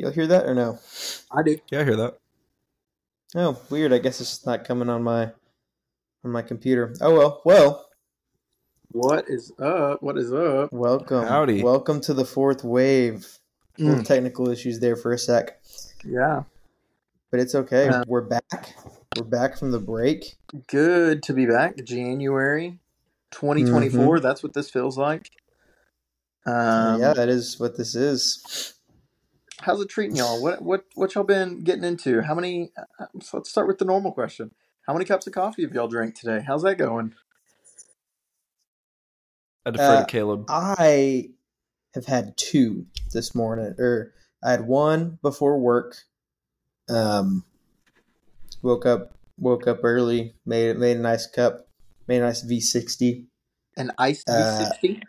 [0.00, 0.78] You'll hear that or no?
[1.30, 1.58] I do.
[1.70, 2.16] Yeah, I hear that.
[3.34, 3.92] Oh, weird.
[3.92, 5.24] I guess it's just not coming on my
[6.24, 6.94] on my computer.
[7.02, 7.42] Oh well.
[7.44, 7.86] Well,
[8.92, 10.02] What is up?
[10.02, 10.72] What is up?
[10.72, 11.26] welcome.
[11.26, 11.62] Howdy.
[11.62, 13.26] Welcome to the fourth wave.
[13.76, 15.60] Little Mm, technical issues there for a sec,
[16.04, 16.42] yeah.
[17.30, 17.88] but it's okay.
[17.88, 18.74] Uh, We're back.
[19.16, 20.36] We're back from the break.
[20.66, 21.76] Good to be back.
[21.84, 22.78] January
[23.32, 24.20] 2024.
[24.20, 25.30] That's what this feels like.
[26.46, 28.74] Um, yeah, that is what this is.
[29.62, 30.42] How's it treating y'all?
[30.42, 32.22] What what what y'all been getting into?
[32.22, 32.70] How many?
[32.98, 34.52] uh, So let's start with the normal question.
[34.86, 36.42] How many cups of coffee have y'all drank today?
[36.46, 37.14] How's that going?
[39.66, 40.46] I defer Uh, to Caleb.
[40.48, 41.30] I
[41.94, 45.96] have had two this morning, or I had one before work.
[46.88, 47.44] Um,
[48.62, 51.68] woke up, woke up early, made made a nice cup,
[52.08, 53.26] made a nice V sixty.
[53.76, 55.02] An iced Uh, V60?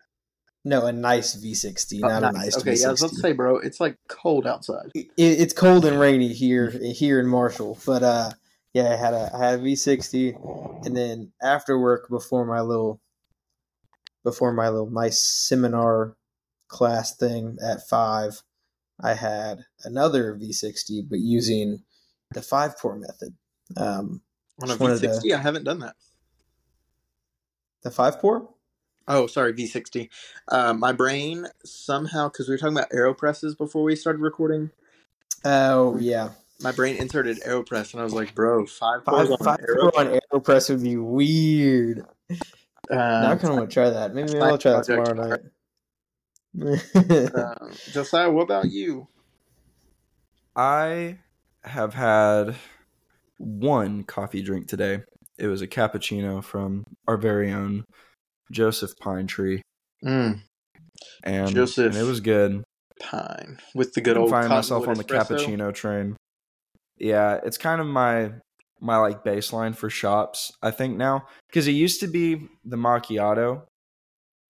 [0.64, 2.34] No, a nice V60, not a nice.
[2.34, 4.92] nice Okay, V yeah, I was about to say, bro, it's like cold outside.
[4.94, 8.30] It, it's cold and rainy here here in Marshall, but uh,
[8.74, 10.36] yeah, I had a I had a V sixty,
[10.84, 13.02] and then after work before my little
[14.24, 16.16] before my little nice seminar
[16.68, 18.44] class thing at five,
[19.02, 21.82] I had another V sixty, but using
[22.36, 23.34] the five pour method.
[23.78, 24.22] Um,
[24.62, 25.96] On a Just wanted to- V60, I haven't done that.
[27.82, 28.48] the five pour.
[29.08, 30.10] Oh, sorry, V60.
[30.48, 34.72] Uh, my brain somehow, because we were talking about AeroPresses before we started recording,
[35.44, 36.30] Oh yeah,
[36.62, 39.92] my brain inserted AeroPress, and I was like, bro, five five pours on five Aero.
[39.92, 42.06] pour on Aeropress would be weird.
[43.18, 44.14] now I Um, kind of want to try that.
[44.14, 45.42] Maybe Side I'll try that tomorrow night.
[47.36, 49.08] um, Josiah, what about you?
[50.56, 51.20] I
[51.64, 52.56] have had
[53.38, 55.04] one coffee drink today.
[55.38, 57.86] It was a cappuccino from our very own
[58.52, 59.62] Joseph Pine Tree,
[60.04, 60.42] Mm,
[61.24, 61.94] and, Joseph.
[61.94, 62.64] and it was good.
[63.00, 65.38] pine with the good old finding myself on the espresso.
[65.40, 66.16] cappuccino train.
[66.98, 68.34] Yeah, it's kind of my
[68.80, 70.52] my like baseline for shops.
[70.62, 73.64] I think now because it used to be the macchiato.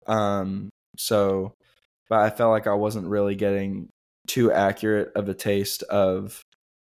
[0.06, 0.68] Um,
[0.98, 1.54] so,
[2.08, 3.88] but I felt like I wasn't really getting
[4.26, 6.42] too accurate of a taste of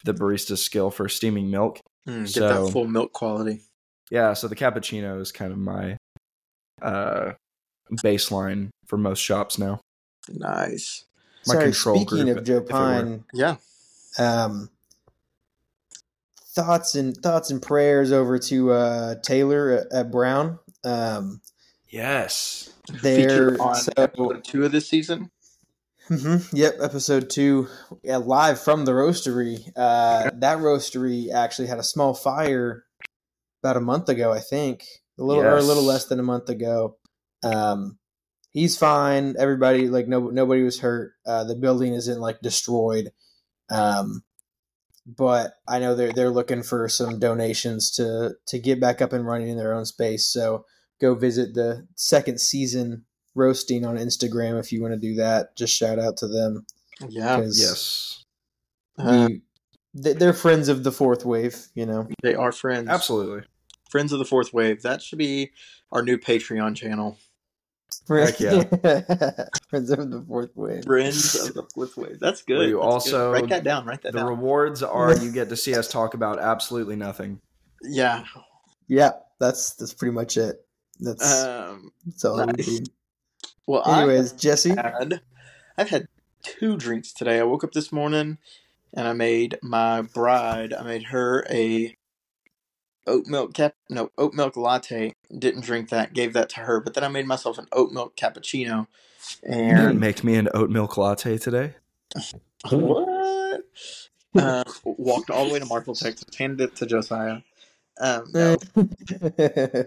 [0.03, 1.79] the barista's skill for steaming milk.
[2.07, 3.61] Mm, get So- that full milk quality.
[4.11, 5.97] Yeah, so the cappuccino is kind of my
[6.81, 7.33] uh
[8.03, 9.79] baseline for most shops now.
[10.29, 11.05] Nice.
[11.47, 12.79] My Sorry, control speaking group, of Joe if it were.
[12.79, 13.55] Pine, Yeah.
[14.17, 14.69] um,
[16.41, 20.59] thoughts and thoughts and prayers over to uh, Taylor at, at Brown.
[20.83, 21.41] Um,
[21.89, 22.71] Yes.
[23.01, 25.29] they're Featured on so episode two of this season.
[26.09, 27.67] Mhm, yep, episode two,
[28.03, 29.71] yeah, live from the roastery.
[29.75, 32.85] Uh, that roastery actually had a small fire
[33.63, 34.85] about a month ago, I think,
[35.17, 36.97] a little or a little less than a month ago.
[37.43, 37.97] Um,
[38.51, 39.35] he's fine.
[39.37, 41.13] Everybody like no nobody was hurt.
[41.25, 43.11] Uh, the building isn't like destroyed.
[43.69, 44.23] Um,
[45.05, 49.25] but I know they're they're looking for some donations to to get back up and
[49.25, 50.27] running in their own space.
[50.27, 50.65] So
[50.99, 53.05] go visit the second season
[53.35, 55.55] roasting on Instagram if you want to do that.
[55.55, 56.65] Just shout out to them
[57.09, 57.35] Yeah.
[57.37, 58.23] 'cause Yes.
[58.97, 59.41] Uh, we-
[59.93, 61.67] they- they're friends of the fourth wave.
[61.75, 62.87] You know, they are friends.
[62.89, 63.45] Absolutely.
[63.95, 64.81] Friends of the Fourth Wave.
[64.81, 65.51] That should be
[65.89, 67.17] our new Patreon channel.
[68.09, 68.63] Heck yeah.
[69.69, 70.83] friends of the fourth wave.
[70.83, 72.19] Friends of the Fourth Wave.
[72.19, 72.57] That's good.
[72.57, 73.13] Where you That's good.
[73.13, 73.85] also- write that down.
[73.85, 74.27] Write that The down.
[74.27, 77.39] rewards are you get to see us talk about absolutely nothing.
[77.83, 78.25] yeah.
[78.89, 80.57] Yeah, that's that's pretty much it.
[80.99, 82.65] That's, Um, that's all we nice.
[82.65, 82.83] do.
[83.65, 84.71] well, Anyways, Jesse.
[84.75, 85.21] Had
[85.77, 86.09] I've had
[86.43, 87.39] two drinks today.
[87.39, 88.39] I woke up this morning
[88.93, 90.73] and I made my bride.
[90.73, 91.95] I made her a
[93.07, 95.13] oat milk cap no oat milk latte.
[95.37, 96.13] Didn't drink that.
[96.13, 96.79] Gave that to her.
[96.79, 98.87] But then I made myself an oat milk cappuccino.
[99.43, 101.75] You didn't make me an oat milk latte today.
[102.69, 103.61] what?
[104.37, 106.35] Uh, walked all the way to Marshall, Texas.
[106.37, 107.39] Handed it to Josiah.
[107.99, 108.57] Um, no.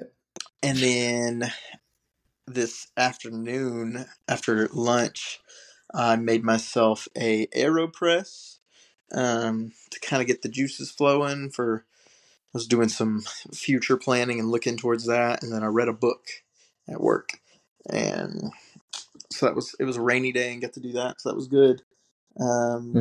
[0.63, 1.53] And then
[2.47, 5.41] this afternoon, after lunch,
[5.95, 8.59] I made myself a AeroPress
[9.13, 11.51] um, to kind of get the juices flowing.
[11.51, 11.85] For
[12.59, 13.23] was doing some
[13.55, 16.27] future planning and looking towards that, and then I read a book
[16.89, 17.41] at work,
[17.89, 18.51] and
[19.31, 21.37] so that was it was a rainy day and got to do that, so that
[21.37, 21.83] was good.
[22.41, 23.01] Um, Hmm.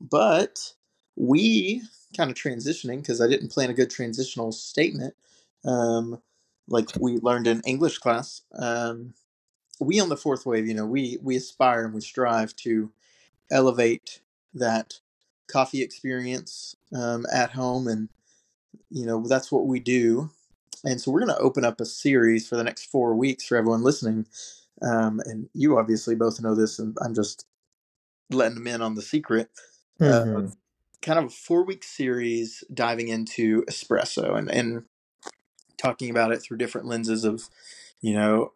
[0.00, 0.74] But
[1.16, 1.82] we
[2.16, 5.14] kind of transitioning because I didn't plan a good transitional statement.
[5.64, 6.20] Um,
[6.68, 9.14] like we learned in English class, um,
[9.80, 12.92] we on the fourth wave, you know, we we aspire and we strive to
[13.50, 14.20] elevate
[14.54, 14.94] that
[15.48, 18.08] coffee experience um, at home, and
[18.92, 20.30] you know that's what we do.
[20.84, 23.56] And so we're going to open up a series for the next four weeks for
[23.56, 24.26] everyone listening.
[24.82, 27.46] Um, and you obviously both know this, and I'm just
[28.30, 29.50] letting them in on the secret.
[30.00, 30.48] Mhm.
[30.48, 30.50] uh,
[31.02, 34.84] kind of a four week series diving into espresso and, and
[35.76, 37.48] talking about it through different lenses of,
[38.00, 38.52] you know,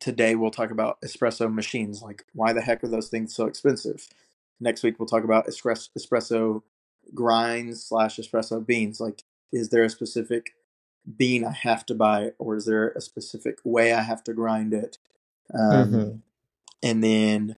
[0.00, 2.02] today we'll talk about espresso machines.
[2.02, 4.08] Like, why the heck are those things so expensive?
[4.60, 6.62] Next week we'll talk about espresso, espresso
[7.14, 9.00] grinds slash espresso beans.
[9.00, 10.54] Like, is there a specific
[11.16, 14.74] bean I have to buy, or is there a specific way I have to grind
[14.74, 14.98] it?
[15.54, 16.20] Um, Mhm.
[16.82, 17.56] and then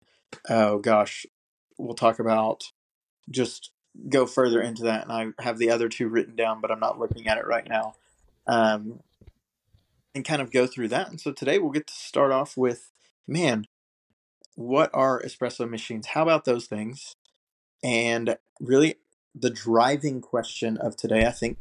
[0.48, 1.26] oh gosh
[1.76, 2.72] we'll talk about
[3.28, 3.72] just
[4.08, 6.98] go further into that and i have the other two written down but i'm not
[7.00, 7.94] looking at it right now
[8.46, 9.00] um,
[10.14, 12.92] and kind of go through that and so today we'll get to start off with
[13.26, 13.66] man
[14.54, 17.16] what are espresso machines how about those things
[17.82, 18.94] and really
[19.34, 21.58] the driving question of today i think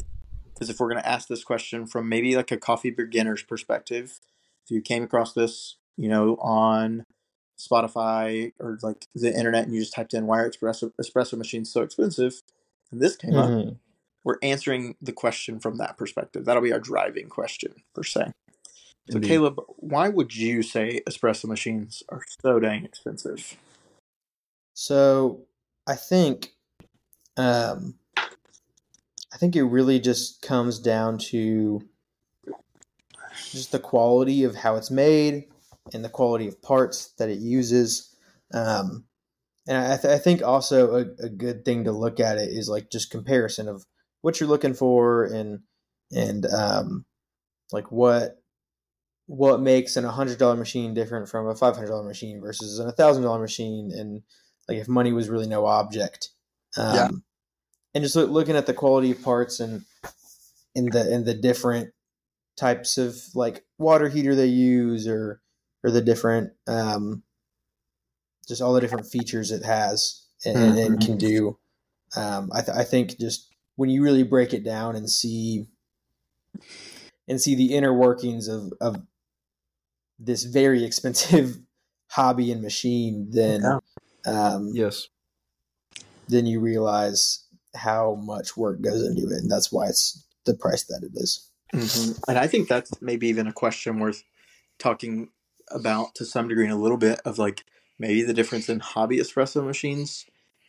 [0.59, 4.19] is if we're going to ask this question from maybe like a coffee beginner's perspective.
[4.65, 7.05] If you came across this you know on
[7.59, 11.71] Spotify or like the internet and you just typed in why are espresso espresso machines
[11.71, 12.41] so expensive?
[12.91, 13.77] and this came up Mhm.
[14.23, 16.45] we're answering the question from that perspective.
[16.45, 18.31] That'll be our driving question per se.
[19.09, 19.27] So Indeed.
[19.27, 23.55] caleb why would you say espresso machines are so dang expensive?
[24.73, 25.45] So
[25.87, 26.53] I think,
[27.37, 27.98] um,
[29.39, 31.81] think it really just comes down to
[33.51, 35.45] just the quality of how it's made
[35.93, 38.15] and the quality of parts that it uses.
[38.53, 39.05] Um,
[39.67, 42.69] and I, th- I think also a, a good thing to look at it is
[42.69, 43.85] like just comparison of
[44.21, 45.59] what you're looking for and
[46.11, 47.05] and um,
[47.71, 48.41] like what
[49.27, 52.91] what makes an hundred dollar machine different from a five hundred dollar machine versus an
[52.93, 54.23] thousand dollar machine and
[54.67, 56.29] like if money was really no object
[56.77, 57.09] um, Yeah.
[57.99, 59.83] And just look, looking at the quality of parts and
[60.73, 61.91] in the in the different
[62.55, 65.41] types of like water heater they use or
[65.83, 67.23] or the different um,
[68.47, 71.57] just all the different features it has and, and, and can do
[72.15, 75.67] um, I, th- I think just when you really break it down and see
[77.27, 79.01] and see the inner workings of, of
[80.17, 81.57] this very expensive
[82.11, 83.79] hobby and machine then Yeah.
[84.25, 85.09] um, Yes.
[86.29, 87.45] then you realize
[87.75, 91.49] how much work goes into it and that's why it's the price that it is.
[91.73, 92.19] Mhm.
[92.27, 94.23] And I think that's maybe even a question worth
[94.79, 95.29] talking
[95.69, 97.63] about to some degree in a little bit of like
[97.99, 100.25] maybe the difference in hobby espresso machines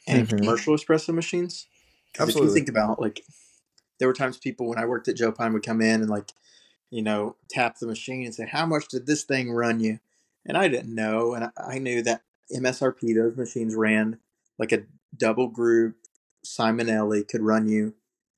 [0.06, 0.38] and Mhm.
[0.38, 1.66] commercial espresso machines.
[2.12, 2.60] Because if you Absolutely.
[2.60, 3.24] think about like,
[3.98, 6.32] there were times people when I worked at Joe Pine would come in and like,
[6.90, 10.00] you know, tap the machine and say, "How much did this thing run you?"
[10.44, 14.18] And I didn't know, and I, I knew that MSRP those machines ran
[14.58, 14.84] like a
[15.16, 15.96] double group
[16.44, 17.94] Simonelli could run you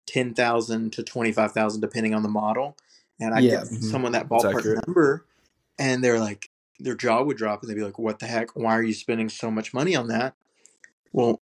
[0.07, 2.77] ten thousand to twenty five thousand depending on the model.
[3.21, 3.51] And I Yeah.
[3.61, 3.91] give Mhm.
[3.91, 4.87] someone that ballpark accurate.
[4.87, 5.25] number,
[5.79, 6.51] and they're like,
[6.81, 8.57] their jaw would drop, and they'd be like, "What the heck?
[8.57, 10.35] Why are you spending so much money on that?"
[11.13, 11.41] Well,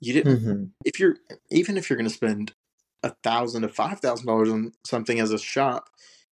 [0.00, 0.38] you didn't.
[0.40, 0.64] Mm-hmm.
[0.84, 1.16] If you're
[1.50, 2.54] even if you're going to spend
[3.02, 5.90] a thousand to five thousand dollars on something as a shop,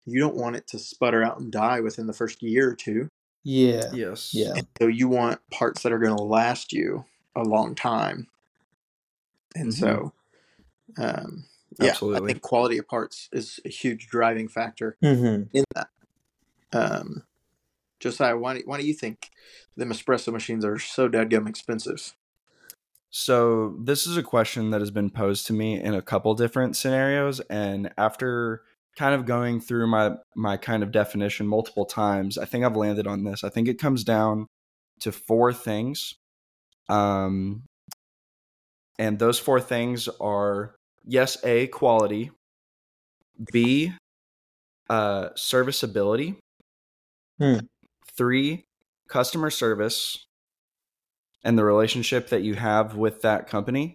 [0.06, 3.10] you don't want it to sputter out and die within the first year or two.
[3.44, 3.92] Yeah.
[3.94, 4.34] Yes.
[4.34, 4.54] Yeah.
[4.56, 7.06] And so you want parts that are going to last you
[7.36, 8.28] a long time.
[9.56, 10.14] And so,
[10.98, 11.46] um,
[11.80, 15.56] yeah, I think quality of parts is a huge driving factor Mm-hmm.
[15.56, 15.88] in that.
[16.74, 17.24] Um,
[18.00, 19.30] Josiah, why do, why do you think
[19.78, 22.14] them espresso machines are so dadgum expensive?
[23.10, 26.76] So this is a question that has been posed to me in a couple different
[26.78, 28.64] scenarios, and after
[28.98, 33.08] kind of going through my my kind of definition multiple times, I think I've landed
[33.08, 33.44] on this.
[33.44, 34.48] I think it comes down
[35.02, 36.16] to four things,
[36.88, 37.64] um,
[39.00, 42.32] and those four things are yes, a quality,
[43.52, 43.94] b
[44.90, 46.36] uh, serviceability,
[47.40, 47.60] Hmm.
[48.16, 48.64] three
[49.08, 50.24] customer service,
[51.44, 53.94] and the relationship that you have with that company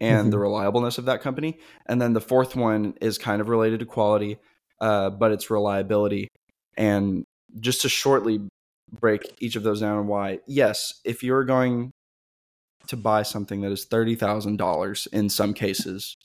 [0.00, 1.58] and the reliableness of that company.
[1.86, 4.38] And then the fourth one is kind of related to quality,
[4.80, 6.28] uh, but it's reliability.
[6.76, 7.24] And
[7.60, 8.48] just to shortly
[9.00, 11.92] break each of those down and why, yes, if you're going
[12.88, 16.16] to buy something that is $30,000 in some cases,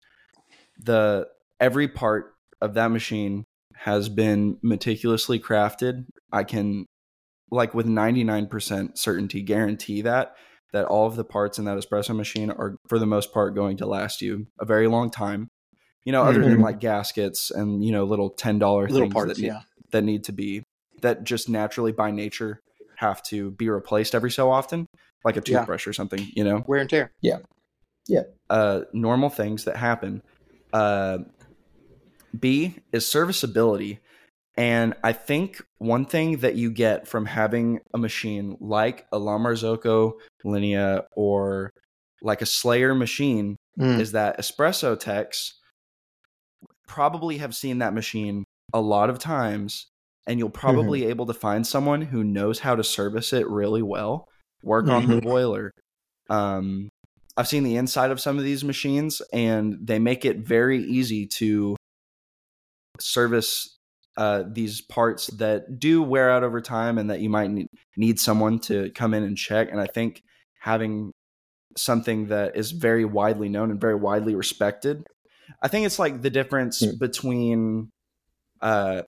[0.80, 1.28] the
[1.60, 3.46] every part of that machine
[3.76, 6.06] has been meticulously crafted.
[6.32, 6.86] I can
[7.52, 10.36] like with 99% certainty guarantee that
[10.74, 13.78] that all of the parts in that espresso machine are for the most part going
[13.78, 15.48] to last you a very long time
[16.04, 16.64] you know other than Mhm.
[16.64, 19.62] like gaskets and you know little $10 Little things parts, that, need, yeah.
[19.92, 20.64] that need to be
[21.02, 22.60] that just naturally by nature
[22.98, 24.86] have to be replaced every so often
[25.27, 25.60] like a Yeah.
[25.60, 27.12] toothbrush or something you know Wear and tear.
[27.22, 27.39] Yeah.
[28.07, 28.24] Yeah.
[28.50, 30.22] Uh, normal things that happen.
[30.74, 31.19] Uh,
[32.38, 34.00] B is serviceability.
[34.55, 39.38] And I think one thing that you get from having a machine like a La
[39.38, 41.72] Marzocco Linea or
[42.22, 44.00] like a Slayer machine Mm.
[44.00, 45.60] is that espresso techs
[46.88, 48.43] probably have seen that machine
[48.74, 49.88] a lot of times
[50.25, 54.27] and you'll probably able to find someone who knows how to service it really well
[54.64, 55.22] work on the Mhm.
[55.22, 55.72] boiler
[56.30, 56.90] um
[57.38, 61.26] i've seen the inside of some of these machines and they make it very easy
[61.28, 61.76] to
[63.00, 63.78] service
[64.18, 68.20] uh, these parts that do wear out over time and that you might need, need
[68.20, 70.22] someone to come in and check and i think
[70.60, 71.12] having
[71.78, 75.04] something that is very widely known and very widely respected
[75.62, 76.98] i think it's like the difference Hmm.
[77.00, 77.90] between
[78.62, 79.04] uh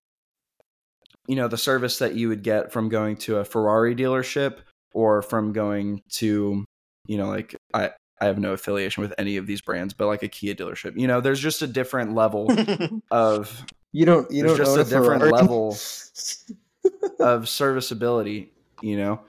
[1.28, 4.60] you know the service that you would get from going to a ferrari dealership
[4.94, 6.64] or from going to
[7.08, 7.90] you know like i
[8.22, 11.08] i have no affiliation with any of these brands but like a kia dealership you
[11.08, 12.48] know there's just a different level
[13.12, 14.30] of You don't.
[14.32, 15.32] You There's don't just a different Ferrari.
[15.32, 15.78] level.
[17.20, 19.22] of serviceability, you know.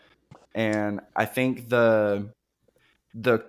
[0.55, 2.31] And I think the
[3.14, 3.45] the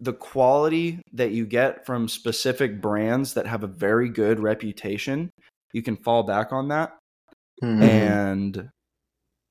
[0.00, 5.30] the quality that you get from specific brands that have a very good reputation,
[5.72, 6.96] you can fall back on that.
[7.62, 7.82] Mhm.
[7.82, 8.68] And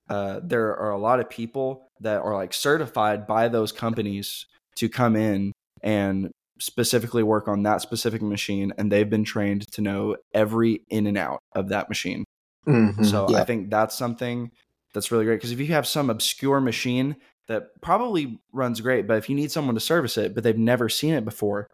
[0.10, 4.46] uh, there are a lot of people that are like certified by those companies
[4.76, 9.82] to come in and specifically work on that specific machine and they've been trained to
[9.82, 12.24] know every in and out of that machine
[12.68, 13.06] Mhm.
[13.06, 13.40] so Yeah.
[13.42, 14.52] I think that's something
[14.94, 17.16] that's really great because if you have some obscure machine
[17.48, 20.88] that probably runs great, but if you need someone to service it, but they've never
[20.88, 21.68] seen it before,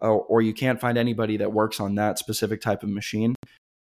[0.00, 3.34] or, or you can't find anybody that works on that specific type of machine,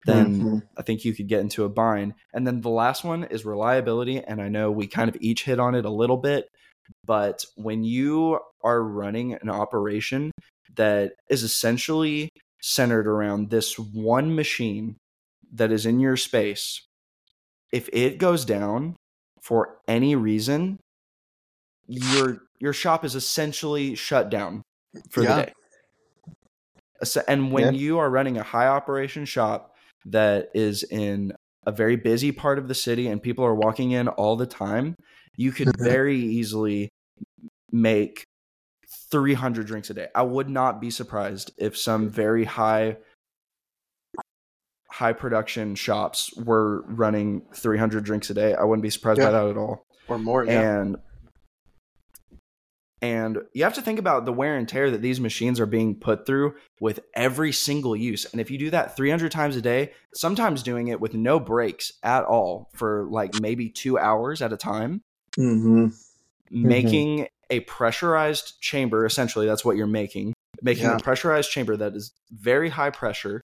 [0.06, 0.68] then Mhm.
[0.78, 2.14] I think you could get into a bind.
[2.34, 4.20] And then the last one is reliability.
[4.20, 6.48] And I know we kind of each hit on it a little bit,
[7.04, 10.32] but when you are running an operation
[10.76, 12.30] that is essentially
[12.62, 14.96] centered around this one machine
[15.54, 16.86] that is in your space,
[17.72, 18.96] if it goes down
[19.42, 20.80] for any reason,
[21.88, 24.62] your your shop is essentially shut down
[25.10, 25.36] for Yeah.
[25.36, 25.54] the day.
[27.28, 29.75] And when you are running a high operation shop
[30.06, 31.34] that is in
[31.66, 34.96] a very busy part of the city and people are walking in all the time,
[35.36, 35.84] you could Mhm.
[35.84, 36.90] very easily
[37.72, 38.24] make
[39.12, 40.08] 300 drinks a day.
[40.16, 42.98] I would not be surprised if some very high
[44.92, 48.54] high production shops were running 300 drinks a day.
[48.54, 49.26] I wouldn't be surprised Yeah.
[49.26, 50.46] by that at all or more.
[50.46, 50.80] Yeah.
[50.82, 50.96] and
[53.02, 55.96] and you have to think about the wear and tear that these machines are being
[55.96, 58.26] put through with every single use.
[58.32, 61.92] And if you do that 300 times a day sometimes doing it with no breaks
[62.04, 65.02] at all for like maybe two hours at a time.
[65.36, 65.88] Hmm
[66.52, 70.34] making a pressurized chamber essentially that's what you're making.
[70.62, 70.98] Making Yeah.
[70.98, 73.42] a pressurized chamber that is very high pressure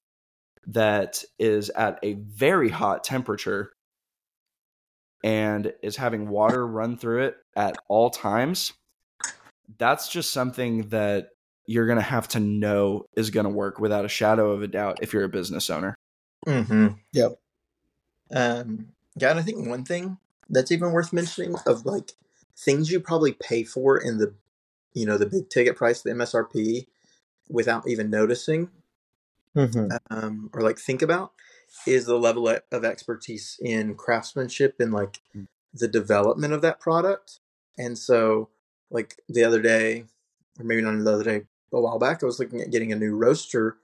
[0.68, 3.72] that is at a very hot temperature
[5.24, 8.74] and is having water run through it at all times
[9.78, 11.30] that's just something that
[11.68, 14.68] you're going to have to know is going to work without a shadow of a
[14.68, 15.96] doubt if you're a business owner
[16.48, 17.40] hmm Yep.
[18.34, 20.18] Um, yeah, and I think one thing
[20.50, 22.14] that's even worth mentioning of like
[22.58, 24.34] things you probably pay for in the,
[24.94, 26.88] you know, the big ticket price, the MSRP,
[27.50, 28.70] without even noticing,
[29.56, 29.98] Mhm.
[30.10, 31.34] um, or like think about,
[31.86, 35.48] is the level of expertise in craftsmanship and like Mm.
[35.74, 37.40] the development of that product.
[37.78, 38.50] And so,
[38.92, 40.06] like the other day,
[40.60, 41.44] or maybe not the other day,
[41.74, 43.78] a while back, I was looking at getting a new roaster,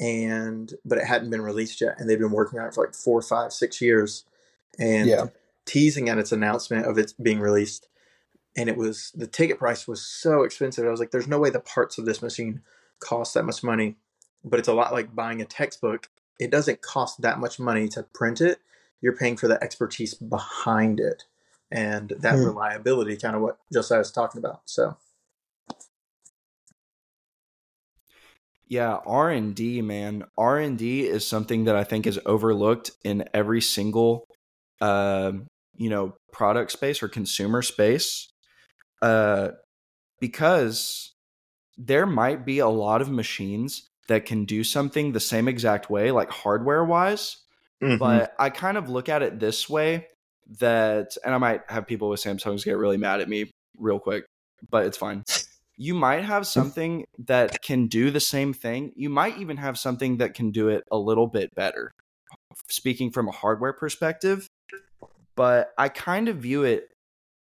[0.00, 2.94] and but it hadn't been released yet, and they've been working on it for like
[2.94, 4.24] four, five, six years,
[4.78, 5.26] and Yeah.
[5.66, 7.86] teasing at its announcement of its being released.
[8.56, 10.86] And it was the ticket price was so expensive.
[10.86, 12.62] I was like, "There's no way the parts of this machine
[12.98, 13.96] cost that much money."
[14.42, 16.08] But it's a lot like buying a textbook.
[16.38, 18.58] It doesn't cost that much money to print it.
[19.02, 21.24] You're paying for the expertise behind it,
[21.70, 22.46] and that Hmm.
[22.46, 24.62] reliability, kind of what Josiah was talking about.
[24.64, 24.96] So,
[28.70, 30.24] Yeah, R and D, man.
[30.38, 34.28] R and D is something that I think is overlooked in every single,
[34.80, 38.28] um, you know, product space or consumer space,
[39.02, 39.48] uh,
[40.20, 41.12] because
[41.76, 46.12] there might be a lot of machines that can do something the same exact way,
[46.12, 47.38] like hardware wise.
[47.82, 47.98] Mm-hmm.
[47.98, 50.06] But I kind of look at it this way
[50.58, 54.24] that, and I might have people with Samsungs get really mad at me real quick,
[54.68, 55.24] but it's fine.
[55.76, 56.46] You might have hmm.
[56.46, 58.92] something that can do the same thing.
[58.96, 61.92] You might even have something that can do it a little bit better,
[62.68, 64.46] speaking from a hardware perspective.
[65.36, 66.88] But I kind of view it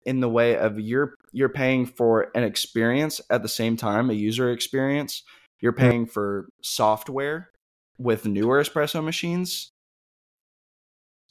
[0.03, 4.13] in the way of you're you're paying for an experience at the same time, a
[4.13, 5.23] user experience.
[5.61, 5.79] You're hmm.
[5.79, 7.49] paying for software
[7.97, 9.71] with newer espresso machines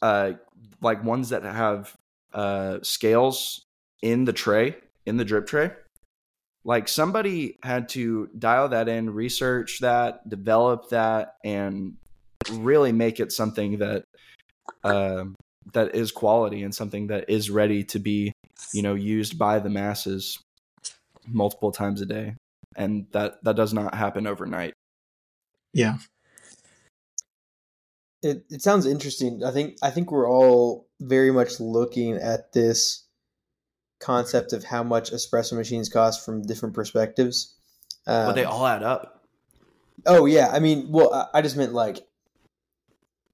[0.04, 0.34] uh,
[0.82, 1.96] like ones that have
[2.34, 3.64] uh, scales
[4.02, 5.70] in the tray, in the drip tray.
[6.62, 11.94] Like somebody had to dial that in, research that, develop that, and
[12.52, 14.04] really make it something that
[14.82, 15.24] uh,
[15.72, 18.32] that is quality and something that is ready to be,
[18.74, 20.38] you know, used by the masses
[21.26, 22.34] multiple times a day.
[22.76, 24.74] And that that does not happen overnight.
[25.72, 25.96] Yeah.
[28.24, 29.44] It it sounds interesting.
[29.44, 33.04] I think I think we're all very much looking at this
[34.00, 37.54] concept of how much espresso machines cost from different perspectives.
[38.06, 39.26] Um, But they all add up.
[40.06, 42.06] Oh yeah, I mean, well, I, I just meant like,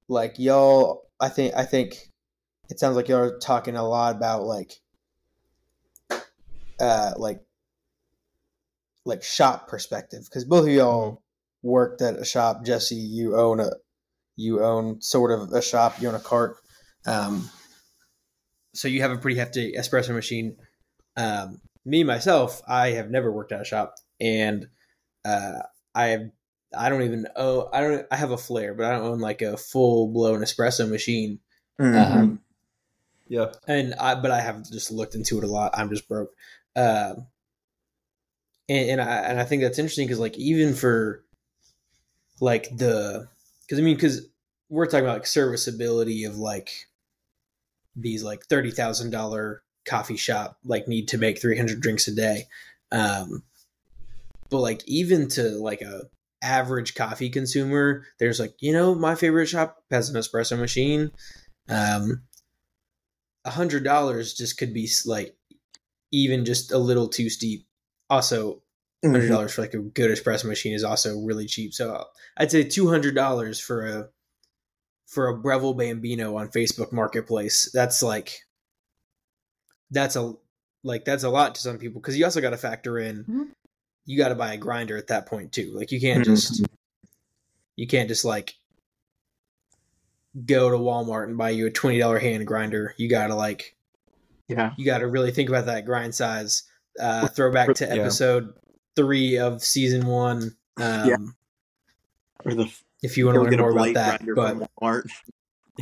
[0.07, 1.07] like y'all.
[1.19, 2.09] I think I think
[2.69, 4.79] it sounds like y'all are talking a lot about like,
[6.79, 7.41] uh, like,
[9.05, 11.21] like shop perspective because both of y'all
[11.61, 12.65] worked at a shop.
[12.65, 13.71] Jesse, you own a,
[14.41, 16.01] you own sort of a shop.
[16.01, 16.57] You own a cart.
[17.05, 17.49] Um,
[18.73, 20.57] so you have a pretty hefty espresso machine.
[21.17, 24.67] Um, me myself, I have never worked at a shop, and
[25.25, 25.59] uh,
[25.93, 26.31] I have
[26.77, 29.41] I don't even own I don't I have a Flair, but I don't own like
[29.41, 31.39] a full blown espresso machine.
[31.79, 32.17] Mm-hmm.
[32.17, 32.41] Um,
[33.27, 33.51] Yeah.
[33.67, 35.71] and I but I have just looked into it a lot.
[35.73, 36.31] I'm just broke.
[36.75, 37.27] Um,
[38.69, 41.23] and, and I and I think that's interesting because like even for
[42.39, 43.27] like the
[43.61, 44.27] because I mean because
[44.71, 46.71] we're talking about like serviceability of like
[47.95, 52.15] these like thirty thousand dollar coffee shop like need to make three hundred drinks a
[52.15, 52.45] day,
[52.91, 53.43] um,
[54.49, 56.03] but like even to like a
[56.41, 61.11] average coffee consumer, there's like you know my favorite shop has an espresso machine.
[61.69, 62.23] Um,
[63.43, 65.35] a hundred dollars just could be like
[66.13, 67.65] even just a little too steep.
[68.09, 68.61] Also,
[69.03, 69.31] hundred Mm-hmm.
[69.31, 71.73] dollars for like a good espresso machine is also really cheap.
[71.73, 72.05] So
[72.37, 74.09] I'd say two hundred dollars for a
[75.11, 77.69] for a Breville Bambino on Facebook Marketplace.
[77.73, 78.39] That's like
[79.91, 80.33] that's a
[80.83, 83.47] like that's a lot to some people because you also got to factor in Mhm.
[84.05, 85.73] you got to buy a grinder at that point too.
[85.75, 86.65] Like you can't just
[87.75, 88.55] you can't just like
[90.45, 92.95] go to Walmart and buy you a twenty dollar hand grinder.
[92.97, 93.75] You got to like
[94.47, 94.71] Yeah.
[94.77, 96.63] you got to really think about that grind size.
[96.99, 97.95] Uh, throwback to Yeah.
[97.95, 98.53] episode
[98.95, 100.55] three of season one.
[100.77, 101.17] Um, Yeah.
[102.45, 105.09] Or the If you want to learn more about that, grinder but Walmart.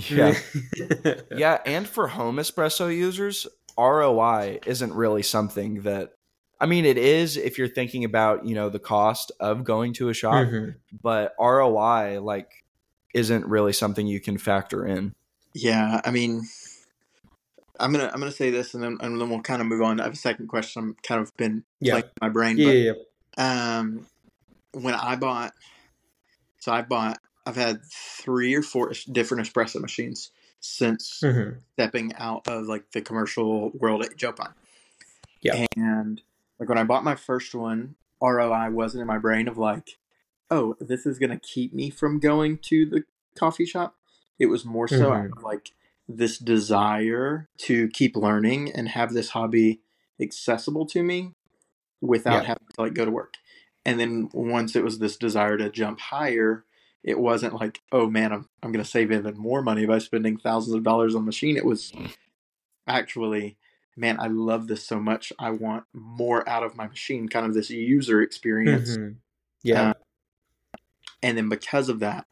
[0.10, 0.38] Yeah.
[1.36, 6.14] yeah, and for home espresso users, ROI isn't really something that
[6.62, 10.10] I mean it is if you're thinking about, you know, the cost of going to
[10.10, 10.76] a shop, Mhm.
[11.02, 12.64] but ROI like
[13.14, 15.16] isn't really something you can factor in.
[15.54, 16.44] Yeah, I mean,
[17.80, 20.00] I'm gonna I'm gonna say this, and then and then we'll kind of move on.
[20.00, 20.84] I have a second question.
[20.84, 21.94] I'm kind of been Yeah.
[21.94, 22.94] playing my brain, yeah, but yeah,
[23.38, 23.78] yeah.
[23.80, 24.06] um,
[24.74, 25.54] when I bought,
[26.60, 31.62] so I bought, I've had three or four different espresso machines since Mhm.
[31.74, 34.54] stepping out of like the commercial world at Joe Pine.
[35.42, 35.66] Yeah.
[35.76, 36.22] And
[36.60, 39.98] like when I bought my first one, ROI wasn't in my brain of like,
[40.52, 43.04] oh, this is gonna keep me from going to the
[43.36, 43.96] coffee shop.
[44.38, 45.42] It was more so Mhm.
[45.42, 45.72] like
[46.08, 49.82] this desire to keep learning and have this hobby
[50.20, 51.34] accessible to me
[52.02, 52.48] without Yeah.
[52.48, 53.36] having to like go to work.
[53.86, 56.66] And then once it was this desire to jump higher,
[57.04, 60.76] it wasn't like, oh man, I'm I'm gonna save even more money by spending thousands
[60.76, 61.56] of dollars on the machine.
[61.58, 61.92] It was
[62.88, 63.58] actually,
[63.96, 65.32] man, I love this so much.
[65.40, 68.98] I want more out of my machine, kind of this user experience.
[68.98, 69.16] Mhm.
[69.64, 69.90] Yeah.
[69.90, 69.94] Uh,
[71.22, 72.28] And then because of that,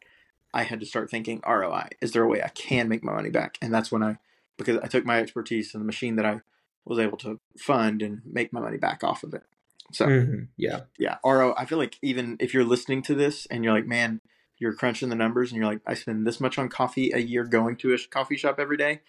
[0.54, 1.90] I had to start thinking ROI.
[2.02, 3.58] Is there a way I can make my money back?
[3.62, 4.18] And that's when I,
[4.58, 6.42] because I took my expertise in the machine that I
[6.86, 9.44] was able to fund and make my money back off of it.
[9.94, 10.48] So Mhm.
[10.58, 10.82] Yeah.
[11.00, 11.54] yeah, RO.
[11.58, 14.22] I feel like even if you're listening to this and you're like, man,
[14.58, 17.44] you're crunching the numbers and you're like, I spend this much on coffee a year
[17.46, 19.02] going to a coffee shop every day,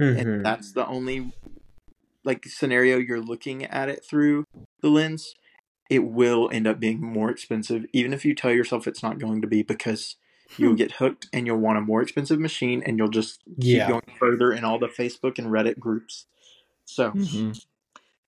[0.00, 0.18] Mhm.
[0.18, 1.32] and that's the only
[2.24, 4.44] like scenario you're looking at it through
[4.80, 5.34] the lens.
[5.90, 9.42] It will end up being more expensive, even if you tell yourself it's not going
[9.42, 10.16] to be, because
[10.56, 13.88] you'll get hooked and you'll want a more expensive machine, and you'll just keep Yeah.
[13.88, 16.26] going further in all the Facebook and Reddit groups.
[16.84, 17.60] So, Mhm.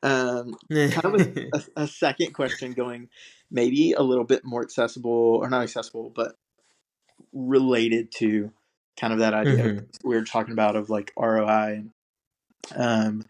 [0.04, 0.54] Um,
[0.90, 3.08] kind of a, a, second question going
[3.50, 6.36] maybe a little bit more accessible or not accessible but
[7.32, 8.52] related to
[9.00, 9.86] kind of that idea Mhm.
[10.04, 11.90] we were talking about of like roi and
[12.76, 13.24] um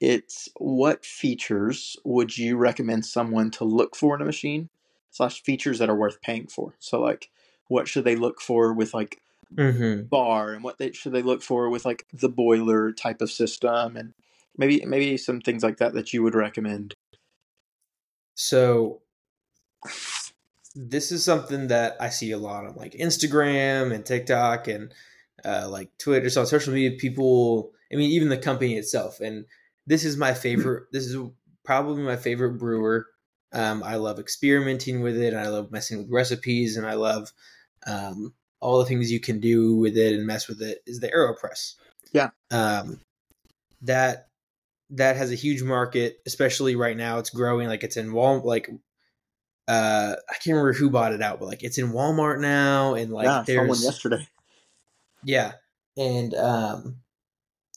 [0.00, 4.68] it's what features would you recommend someone to look for in a machine
[5.10, 7.30] slash features that are worth paying for so like
[7.68, 9.20] what should they look for with like
[9.54, 10.08] Mhm.
[10.08, 13.96] bar and what they should they look for with like the boiler type of system
[13.96, 14.14] and
[14.56, 16.94] maybe maybe some things like that that you would recommend
[18.34, 19.02] So
[20.74, 24.92] this is something that I see a lot on like Instagram and TikTok and
[25.44, 26.96] uh, like Twitter, so on social media.
[26.98, 29.20] People, I mean, even the company itself.
[29.20, 29.44] And
[29.86, 30.84] this is my favorite.
[30.92, 31.16] This is
[31.64, 33.06] probably my favorite brewer.
[33.52, 35.34] Um, I love experimenting with it.
[35.34, 37.32] I love messing with recipes, and I love
[37.86, 40.78] um, all the things you can do with it and mess with it.
[40.86, 41.74] Is the Aeropress?
[42.12, 42.30] Yeah.
[42.50, 43.00] Um,
[43.82, 44.28] that
[44.92, 47.18] that has a huge market, especially right now.
[47.18, 47.68] It's growing.
[47.68, 48.68] Like it's in Wal, like
[49.68, 53.12] uh, I can't remember who bought it out, but like it's in Walmart now, and
[53.12, 54.28] like yeah, someone there's yesterday.
[55.24, 55.52] yeah,
[55.96, 56.96] and um,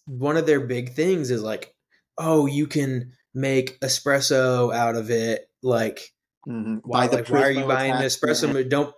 [0.05, 1.73] one of their big things is like,
[2.17, 5.47] oh, you can make espresso out of it.
[5.61, 6.11] Like,
[6.47, 6.81] Mhm.
[6.83, 8.51] why, the like, why are you buying an espresso?
[8.51, 8.93] But don't,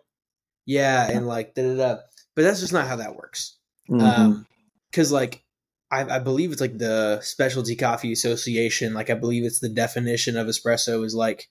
[0.65, 2.01] yeah, and like da da da.
[2.35, 3.57] But that's just not how that works.
[3.89, 4.01] Mhm.
[4.01, 4.47] Um,
[4.89, 5.43] because like
[5.89, 8.93] I, I believe it's like the Specialty Coffee Association.
[8.93, 11.47] Like I believe it's the definition of espresso is like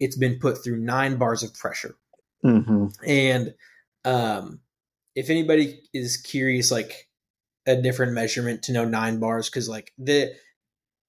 [0.00, 1.94] it's been put through nine bars of pressure.
[2.44, 2.92] Mhm.
[3.06, 3.54] And
[4.04, 4.60] um,
[5.14, 7.08] if anybody is curious, like
[7.66, 10.32] a different measurement to know nine bars, because like the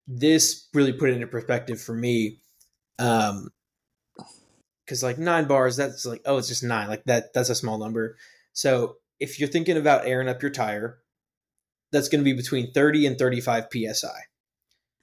[0.08, 2.40] this really put it into perspective for me.
[3.00, 3.52] Um,
[4.86, 6.90] because like nine bars, that's like oh, it's just nine.
[6.90, 8.18] Like that, that's a small number.
[8.54, 11.01] So if you're thinking about airing up your tire,
[11.92, 14.10] that's going to be between thirty and thirty-five psi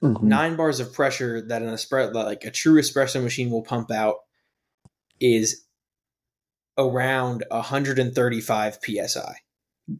[0.03, 0.23] Mhm.
[0.23, 4.19] nine bars of pressure that an espresso like a true espresso machine will pump out
[5.19, 5.65] is
[6.77, 9.35] around 135 psi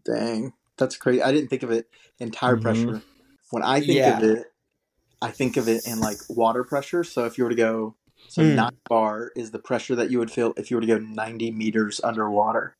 [0.05, 1.21] Dang, that's crazy.
[1.21, 2.61] I didn't think of it in tire Mhm.
[2.61, 3.01] pressure.
[3.49, 4.17] When I think Yeah.
[4.19, 4.53] of it,
[5.21, 7.03] I think of it in like water pressure.
[7.03, 7.95] So if you were to go,
[8.29, 8.55] so Hmm.
[8.55, 11.49] nine bar is the pressure that you would feel if you were to go 90
[11.51, 12.77] meters underwater.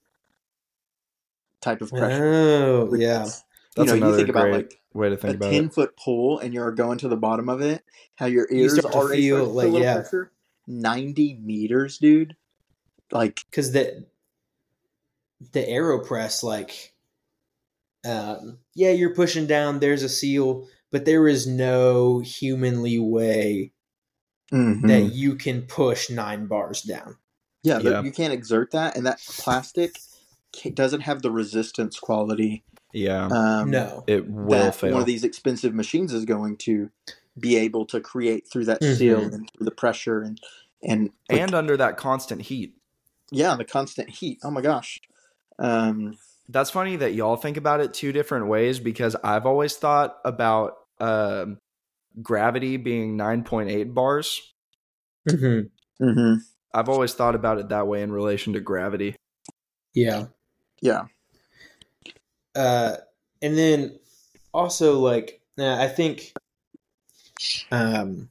[1.62, 2.24] Type of pressure.
[2.26, 3.44] oh yeah is-
[3.76, 5.74] That's you know, you think about like way to a think about 10 it.
[5.74, 7.84] foot pool and you're going to the bottom of it,
[8.16, 9.94] how your ears to already feel, like, a yeah.
[9.96, 10.32] pressure.
[10.68, 12.36] 90 meters, dude.
[13.12, 14.06] Like, because the
[15.54, 16.94] the aeropress like
[18.06, 23.72] um yeah you're pushing down there's a seal but there is no humanly way
[24.52, 24.86] mhm.
[24.86, 27.16] that you can push nine bars down
[27.64, 27.92] Yeah, Yeah.
[28.02, 29.98] but you can't exert that, and that plastic
[30.74, 32.64] doesn't have the resistance quality.
[32.94, 34.94] Yeah, Um, no it will that fail.
[34.94, 36.90] one of these expensive machines is going to
[37.40, 38.98] be able to create through that Mhm.
[38.98, 40.40] seal and through the pressure and
[40.82, 42.76] and like, and under that constant heat.
[43.32, 44.40] yeah, the constant heat.
[44.44, 45.00] Oh my gosh.
[45.60, 50.18] Um, That's funny that y'all think about it two different ways because I've always thought
[50.26, 51.60] about um,
[52.24, 54.42] gravity being 9.8 bars.
[55.30, 55.70] Mhm.
[56.02, 56.38] mhm.
[56.74, 59.16] I've always thought about it that way in relation to gravity.
[59.94, 60.28] yeah
[60.82, 61.06] Yeah.
[62.56, 62.98] Uh,
[63.42, 64.00] and then
[64.54, 66.34] also like uh, I think
[67.72, 68.30] um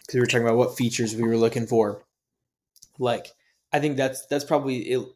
[0.00, 2.04] because we were talking about what features we were looking for
[2.98, 3.28] like
[3.72, 5.06] I think that's that's probably it,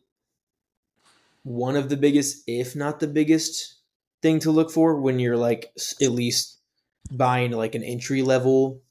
[1.42, 3.76] one of the biggest if not the biggest
[4.22, 6.59] thing to look for when you're like at least
[7.12, 8.83] buying like an entry level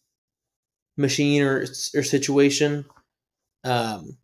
[0.97, 1.61] machine or
[1.95, 2.85] or situation
[3.63, 4.17] um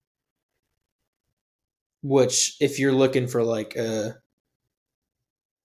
[2.01, 4.18] which if you're looking for like a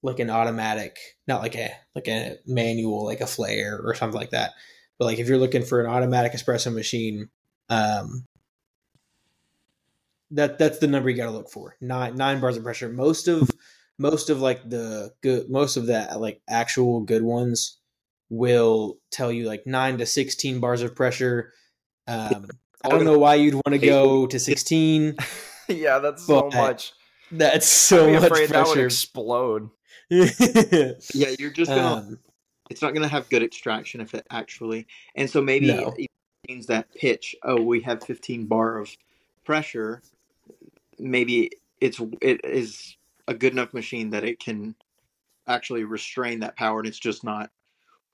[0.04, 4.30] like an automatic not like a like a manual like a Flair or something like
[4.30, 4.52] that.
[4.98, 7.28] But like if you're looking for an automatic espresso machine
[7.70, 8.24] um
[10.30, 11.76] that that's the number you got to look for.
[11.80, 12.88] Nine nine bars of pressure.
[12.88, 13.50] Most of
[13.98, 17.78] most of like the good most of that like actual good ones
[18.28, 21.52] will tell you like 9 to 16 bars of pressure.
[22.06, 22.48] Um
[22.84, 25.16] i don't know why you'd want to go to 16
[25.68, 26.92] yeah, that's so much.
[27.32, 28.86] that's so much afraid that would pressure.
[28.86, 29.70] explode.
[31.14, 31.94] Yeah, you're just gonna.
[31.94, 32.18] um,
[32.70, 34.86] it's not gonna have good extraction if it actually.
[35.14, 35.94] And so maybe No.
[35.96, 36.10] it
[36.48, 37.34] means that pitch.
[37.42, 38.90] Oh, we have 15 bar of
[39.44, 40.02] pressure.
[40.98, 42.96] Maybe it's it is
[43.28, 44.74] a good enough machine that it can
[45.46, 47.50] actually restrain that power, and it's just not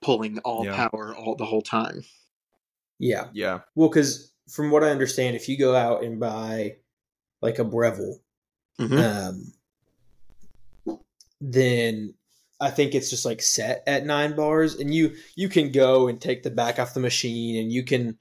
[0.03, 0.89] pulling all Yeah.
[0.89, 2.05] power all the whole time.
[2.99, 6.77] yeah Yeah, Well, because from what I understand, if you go out and buy
[7.43, 8.21] like a Breville,
[8.79, 9.29] Mhm.
[9.29, 9.53] um,
[11.41, 12.15] then
[12.61, 16.21] I think it's just like set at nine bars, and you you can go and
[16.21, 18.19] take the back off the machine, and you can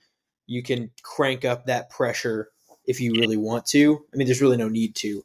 [0.47, 2.49] you can crank up that pressure
[2.85, 3.99] if you really want to.
[4.13, 5.23] I mean, there's really no need to,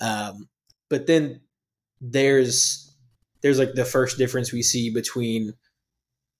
[0.00, 0.48] um,
[0.88, 1.40] but then
[2.00, 2.94] there's
[3.42, 5.54] there's like the first difference we see between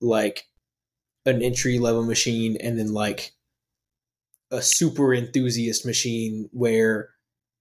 [0.00, 0.46] like
[1.26, 3.32] an entry level machine and then like
[4.50, 7.10] a super enthusiast machine where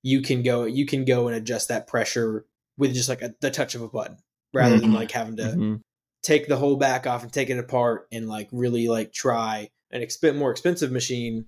[0.02, 2.46] you can go you can go and adjust that pressure
[2.80, 4.18] with just like a, the touch of a button
[4.54, 4.96] rather than Mhm.
[4.96, 5.82] like having to Mhm.
[6.24, 10.02] take the whole back off and take it apart and like really like try an
[10.02, 11.46] exp- more expensive machine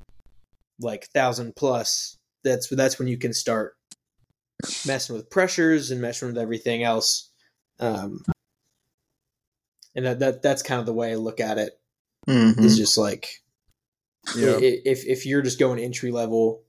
[0.80, 3.74] like thousand plus that's that's when you can start
[4.86, 7.30] messing with pressures and messing with everything else
[7.80, 8.24] um
[9.96, 11.80] and that, that that's kind of the way i look at it
[12.28, 12.60] Mhm.
[12.64, 13.42] is just like
[14.36, 14.58] Yeah.
[14.62, 16.64] if if you're just going entry level,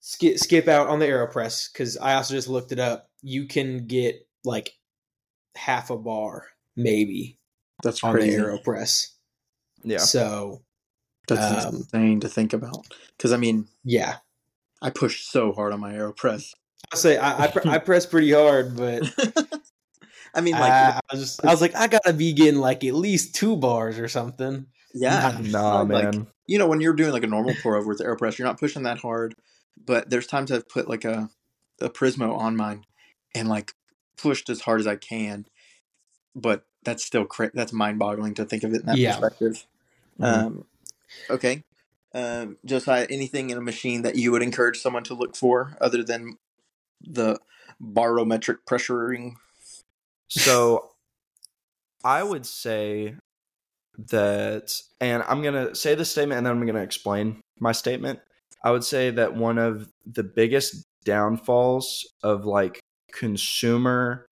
[0.00, 3.10] skip skip out on the Aeropress because I also just looked it up.
[3.26, 4.74] You can get like
[5.56, 6.44] half a bar
[6.76, 7.38] maybe
[7.82, 8.36] That's on crazy.
[8.36, 9.06] the Aeropress.
[9.82, 9.98] Yeah.
[9.98, 10.62] So
[11.28, 12.86] That's Um, insane to think about.
[13.16, 14.16] Because I mean, yeah,
[14.82, 16.52] I push so hard on my Aeropress.
[16.92, 19.02] I say I I, pr- I press pretty hard, but
[20.34, 22.84] I mean, like, I, I was just I was like I gotta be getting like
[22.84, 24.66] at least two bars or something.
[24.92, 26.26] yeah, Nah, like, man.
[26.46, 28.82] you know, when you're doing like a normal pour over with Aeropress, you're not pushing
[28.82, 29.34] that hard.
[29.82, 31.30] But there's times I've put like a
[31.80, 32.84] a Prismo on mine
[33.34, 33.74] and like
[34.16, 35.46] pushed as hard as I can.
[36.34, 39.12] But that's still cra- that's mind boggling to think of it in that Yeah.
[39.12, 39.66] perspective.
[40.20, 40.24] Mhm.
[40.26, 40.66] Um,
[41.30, 41.64] okay,
[42.14, 46.02] um, Josiah, anything in a machine that you would encourage someone to look for other
[46.02, 46.38] than
[47.00, 47.38] the
[47.80, 49.36] barometric pressuring?
[50.28, 50.90] So
[52.04, 53.16] I would say
[53.96, 57.72] that, and I'm going to say the statement and then I'm going to explain my
[57.72, 58.20] statement.
[58.62, 62.80] I would say that one of the biggest downfalls of like
[63.14, 64.26] consumer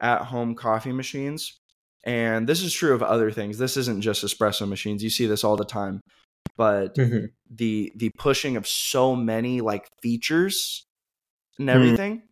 [0.00, 1.58] at home coffee machines,
[2.04, 5.44] and this is true of other things, this isn't just espresso machines, you see this
[5.44, 6.00] all the time,
[6.56, 7.26] but mm-hmm.
[7.50, 10.84] the the pushing of so many like features
[11.58, 11.76] and mm-hmm.
[11.76, 12.22] everything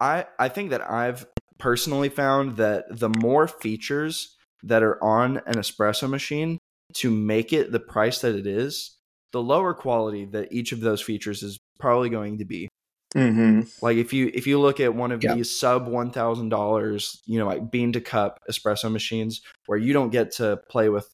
[0.00, 1.26] i i think that i've
[1.58, 6.58] personally found that the more features that are on an espresso machine
[6.94, 8.96] to make it the price that it is
[9.32, 12.68] the lower quality that each of those features is probably going to be
[13.16, 13.62] Mm-hmm.
[13.82, 15.34] like if you if you look at one of Yeah.
[15.34, 19.92] these sub one thousand dollars, you know, like bean to cup espresso machines where you
[19.92, 21.08] don't get to play with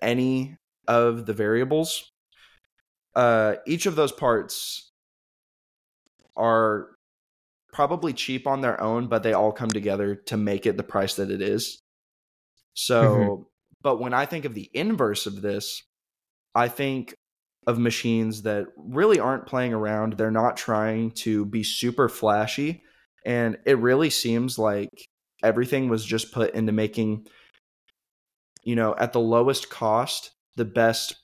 [0.00, 0.56] any
[0.88, 2.10] of the variables,
[3.14, 4.90] uh, each of those parts
[6.36, 6.88] are
[7.72, 11.16] probably cheap on their own, but they all come together to make it the price
[11.16, 11.78] that it is.
[12.74, 13.48] So,
[13.82, 15.82] but when I think of the inverse of this,
[16.54, 17.14] I think
[17.66, 20.14] of machines that really aren't playing around.
[20.14, 22.82] They're not trying to be super flashy.
[23.24, 25.08] And it really seems like
[25.42, 27.26] everything was just put into making,
[28.62, 31.16] you know, at the lowest cost, the best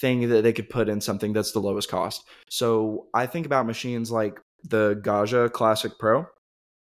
[0.00, 2.24] thing that they could put in something that's the lowest cost.
[2.48, 6.26] So I think about machines like the Gaggia Classic Pro.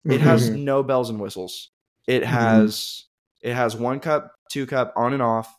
[0.04, 0.64] It has mm-hmm.
[0.64, 1.70] no bells and whistles.
[2.06, 2.32] It mm-hmm.
[2.32, 3.04] has
[3.42, 5.54] it has one cup, two cup on and off,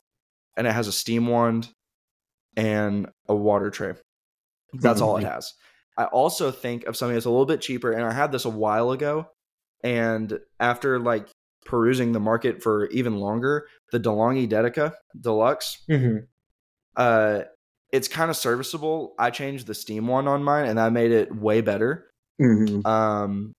[0.57, 1.69] and it has a steam wand
[2.55, 3.93] and a water tray.
[4.73, 5.53] That's all it has.
[5.97, 8.49] I also think of something that's a little bit cheaper, and I had this a
[8.49, 9.27] while ago.
[9.83, 11.27] And after like
[11.65, 16.27] perusing the market for even longer, the DeLonghi Dedica Deluxe, Mhm.
[16.95, 17.41] uh,
[17.91, 19.13] it's kind of serviceable.
[19.19, 22.09] I changed the steam wand on mine, and that made it way better.
[22.41, 22.85] Mm-hmm.
[22.87, 23.53] Um,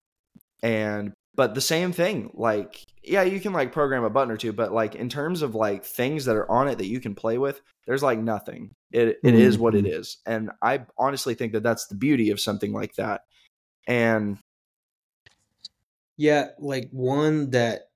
[0.62, 4.52] and but the same thing, like yeah, you can like program a button or two,
[4.52, 7.38] but like in terms of like things that are on it that you can play
[7.38, 8.74] with, there's like nothing.
[8.90, 12.40] It it is what it is, and I honestly think that that's the beauty of
[12.40, 13.22] something like that.
[13.86, 14.38] And
[16.16, 17.88] Yeah, like one that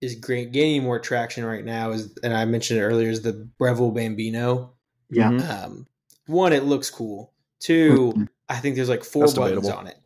[0.00, 3.48] is great, gaining more traction right now is, and I mentioned it earlier, is the
[3.58, 4.72] Breville Bambino.
[5.10, 5.30] Yeah.
[5.30, 5.64] Mhm.
[5.64, 5.86] Um,
[6.26, 7.32] one, it looks cool.
[7.60, 9.78] Two, I think there's like four That's buttons debatable.
[9.80, 9.96] on it.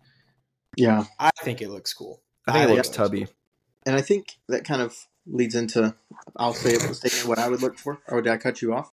[0.76, 1.04] Yeah.
[1.18, 2.22] I think it looks cool.
[2.46, 3.26] I think it looks looks tubby.
[3.86, 5.94] And I think that kind of leads into
[6.36, 7.98] I'll say it was statement what I would look for.
[8.08, 8.90] Or did I cut you off?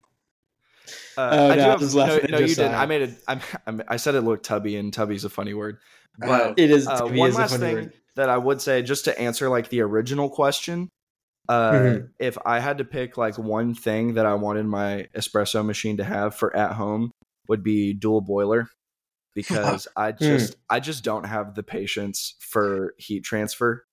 [1.17, 2.75] Uh, Oh, I do no, I have, was no, no, you didn't.
[2.75, 3.19] I made it.
[3.29, 5.79] I, I, I said it looked tubby, and tubby's a funny word.
[6.23, 6.27] Oh.
[6.27, 6.87] But It is.
[6.87, 7.93] uh, one is a last funny thing word.
[8.17, 10.89] that I would say, just to answer like the original question,
[11.49, 12.09] uh, Mhm.
[12.19, 16.05] if I had to pick like one thing that I wanted my espresso machine to
[16.05, 17.11] have for at home,
[17.49, 18.69] would be dual boiler,
[19.35, 23.85] because I just I just don't have the patience for heat transfer.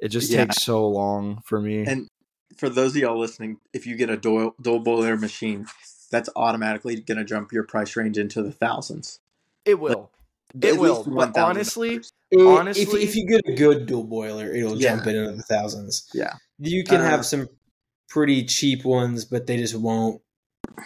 [0.00, 0.44] It just Yeah.
[0.44, 1.84] takes so long for me.
[1.86, 2.08] And
[2.56, 5.66] for those of y'all listening, if you get a dual, dual boiler machine,
[6.10, 9.20] that's automatically going to jump your price range into the thousands.
[9.64, 10.10] it will.
[10.54, 11.04] At It least will.
[11.16, 11.96] But honestly,
[12.30, 14.94] If- honestly- if, if you get a good dual boiler, it'll Yeah.
[14.96, 16.08] jump into the thousands.
[16.14, 16.34] Yeah.
[16.58, 17.48] You can Uh, have some
[18.08, 20.22] pretty cheap ones, but they just won't.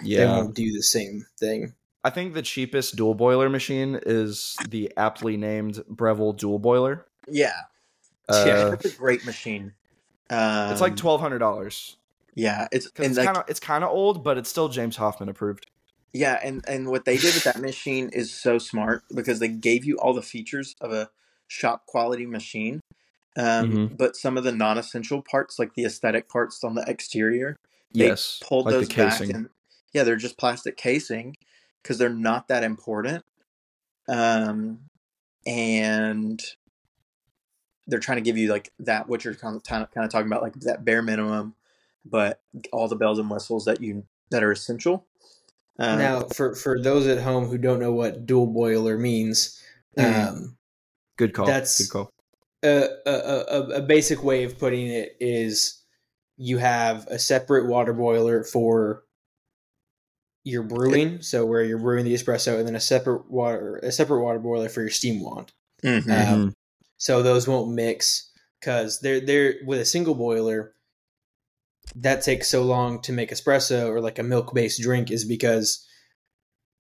[0.03, 1.75] Yeah, They won't do the same thing.
[2.03, 7.07] I think the cheapest dual boiler machine is the aptly named Breville dual boiler.
[7.29, 7.63] yeah,
[8.29, 8.71] Uh, Yeah.
[8.71, 9.75] that's a great machine.
[10.31, 11.97] Um, It's like twelve hundred dollars.
[12.35, 15.29] Yeah, it's it's like, kind of it's kind of old, but it's still James Hoffmann
[15.29, 15.67] approved.
[16.13, 19.85] yeah, and and what they did with that machine is so smart because they gave
[19.85, 21.11] you all the features of a
[21.49, 22.81] shop quality machine,
[23.37, 23.97] um, Mhm.
[23.99, 27.57] but some of the non-essential parts, like the aesthetic parts on the exterior,
[27.95, 29.51] They Yes, pulled like those back and
[29.93, 31.35] yeah they're just plastic casing
[31.83, 33.25] because they're not that important
[34.09, 34.79] um
[35.47, 36.43] and
[37.87, 40.43] they're trying to give you like that what you're kind of kind of talking about
[40.43, 41.55] like that bare minimum
[42.05, 42.41] but
[42.73, 45.07] all the bells and whistles that you that are essential.
[45.79, 49.63] Uh, now, for for those at home who don't know what dual boiler means,
[49.99, 50.29] Mhm.
[50.29, 50.57] um,
[51.17, 51.47] Good call.
[51.47, 52.13] That's- good call.
[52.63, 55.83] a, a, a, a basic way of putting it is
[56.37, 59.03] you have a separate water boiler for
[60.45, 64.23] your brewing, so where you're brewing the espresso, and then a separate water a separate
[64.23, 65.53] water boiler for your steam wand.
[65.85, 66.11] mhm.
[66.11, 66.55] Um,
[66.97, 70.75] so those won't mix because they're they're with a single boiler.
[71.97, 75.87] That takes so long to make espresso or like a milk based drink is because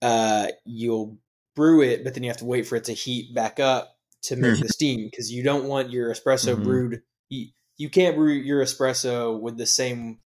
[0.03, 1.19] uh, you'll
[1.57, 4.37] brew it, but then you have to wait for it to heat back up to
[4.37, 6.63] make the steam because you don't want your espresso Mhm.
[6.63, 7.03] brewed.
[7.29, 10.21] You, you can't brew your espresso with the same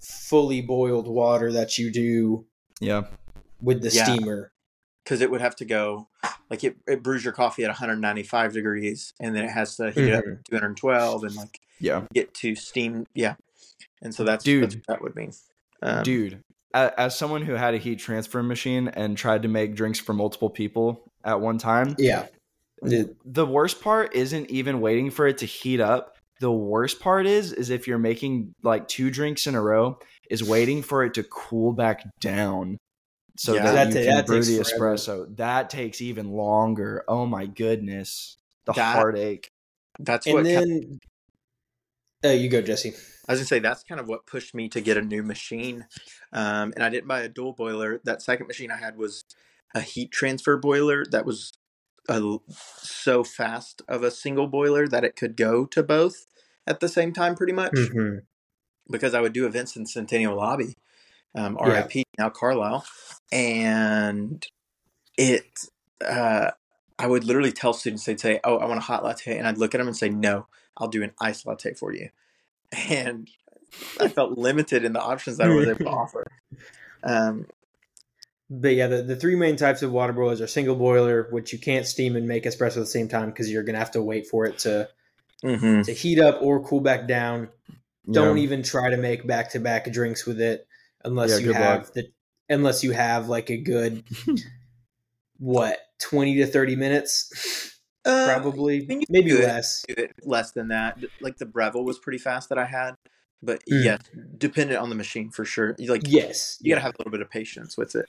[0.00, 2.46] fully boiled water that you do
[2.80, 3.02] Yeah.
[3.60, 4.04] with the Yeah.
[4.04, 4.52] steamer.
[5.04, 6.06] because it would have to go
[6.50, 10.04] like it, it brews your coffee at 195 degrees and then it has to heat
[10.08, 10.44] it up Mhm.
[10.44, 12.04] to 212 and like Yeah.
[12.12, 13.36] get to steam yeah
[14.02, 14.64] and so that's, Dude.
[14.64, 15.32] that's what that would mean
[15.82, 16.42] um, Dude,
[16.74, 20.50] as someone who had a heat transfer machine and tried to make drinks for multiple
[20.50, 22.26] people at one time, Yeah.
[22.82, 26.16] It- the worst part isn't even waiting for it to heat up.
[26.40, 29.98] The worst part is is if you're making like two drinks in a row,
[30.30, 32.78] is waiting for it to cool back down
[33.36, 33.62] so Yeah.
[33.64, 34.94] that, That you ta- can that brew takes the forever.
[34.96, 35.36] espresso.
[35.36, 37.04] That takes even longer.
[37.06, 38.36] Oh my goodness.
[38.66, 39.50] The That- heartache.
[40.00, 40.98] that's and what kind
[42.22, 42.90] then, uh, you go, Jesse.
[43.28, 45.86] I was gonna say that's kind of what pushed me to get a new machine,
[46.32, 48.00] um, and I didn't buy a dual boiler.
[48.04, 49.24] That second machine I had was
[49.74, 51.52] a heat transfer boiler that was
[52.08, 56.26] a l so fast of a single boiler that it could go to both
[56.66, 57.72] at the same time, pretty much.
[57.72, 58.18] Mm-hmm.
[58.90, 60.74] Because I would do events in Centennial Lobby,
[61.34, 61.84] um, Yeah.
[61.84, 62.84] RIP now Carlisle,
[63.32, 64.46] and
[65.16, 65.66] it.
[66.04, 66.52] Uh,
[66.98, 69.58] I would literally tell students they'd say, "Oh, I want a hot latte," and I'd
[69.58, 70.46] look at them and say, "No,
[70.76, 72.10] I'll do an iced latte for you."
[72.90, 73.28] And
[74.00, 76.26] I felt limited in the options that I was able to offer.
[77.02, 77.46] Um,
[78.50, 81.58] But yeah, the, the three main types of water boilers are single boiler, which you
[81.58, 84.26] can't steam and make espresso at the same time because you're gonna have to wait
[84.26, 84.88] for it to
[85.44, 85.84] mhm.
[85.84, 87.50] to heat up or cool back down.
[88.10, 88.42] Don't Yeah.
[88.44, 90.66] even try to make back to back drinks with it
[91.04, 91.92] unless Yeah, you have luck.
[91.94, 92.04] the
[92.48, 94.02] unless you have like a good
[95.38, 99.44] what twenty to thirty minutes, Uh, probably mean, you maybe could.
[99.44, 99.84] less.
[99.88, 100.98] do it less than that.
[101.20, 102.94] Like the Breville was pretty fast that I had,
[103.42, 103.84] but Mm.
[103.84, 104.00] yes,
[104.38, 105.74] dependent on the machine for sure.
[105.78, 108.06] You like Yes, you gotta have a little bit of patience with it.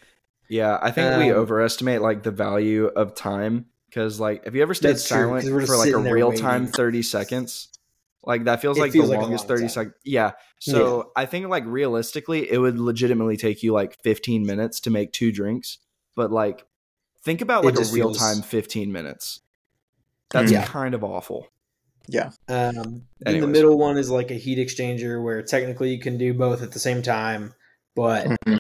[0.48, 4.62] Yeah, I think we Um, overestimate like the value of time because like have you
[4.62, 6.66] ever stayed silent true, silent 'cause we're just for like a sitting there real time
[6.68, 7.68] 30 seconds?
[8.30, 9.96] Like that feels It like feels the like longest long 30 seconds.
[10.06, 10.32] Yeah.
[10.60, 15.12] So I think like realistically it would legitimately take you like 15 minutes to make
[15.14, 15.80] two drinks,
[16.16, 16.64] but like
[17.24, 19.42] think about like a just real feels- time 15 minutes.
[20.30, 20.64] That's Yeah.
[20.64, 21.48] kind of awful.
[22.08, 26.20] Yeah, Um, then the middle one is like a heat exchanger where technically you can
[26.20, 27.54] do both at the same time,
[27.96, 28.58] but Mhm.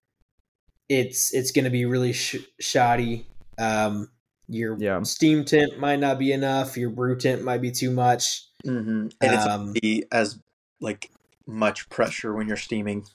[0.89, 3.27] it's it's going to be really sh- shoddy.
[3.59, 4.09] Um,
[4.47, 5.01] your Yeah.
[5.03, 6.75] steam temp might not be enough.
[6.75, 8.45] Your brew temp might be too much.
[8.63, 10.39] Hmm and it's Um, not be as
[10.79, 11.09] like
[11.47, 13.05] much pressure when you're steaming.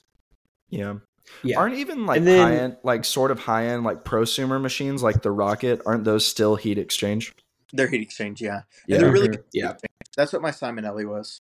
[0.69, 0.95] Yeah.
[1.43, 5.01] Yeah, Aren't even like then- high end like sort of high end like prosumer machines
[5.01, 7.33] like the Rocket aren't those still heat exchange?
[7.73, 8.95] Their heat exchange, yeah, Yeah.
[8.97, 9.31] and they're really Mhm.
[9.31, 9.43] good.
[9.53, 9.71] Yeah.
[9.71, 9.91] exchange.
[10.15, 11.41] That's what my Simonelli was.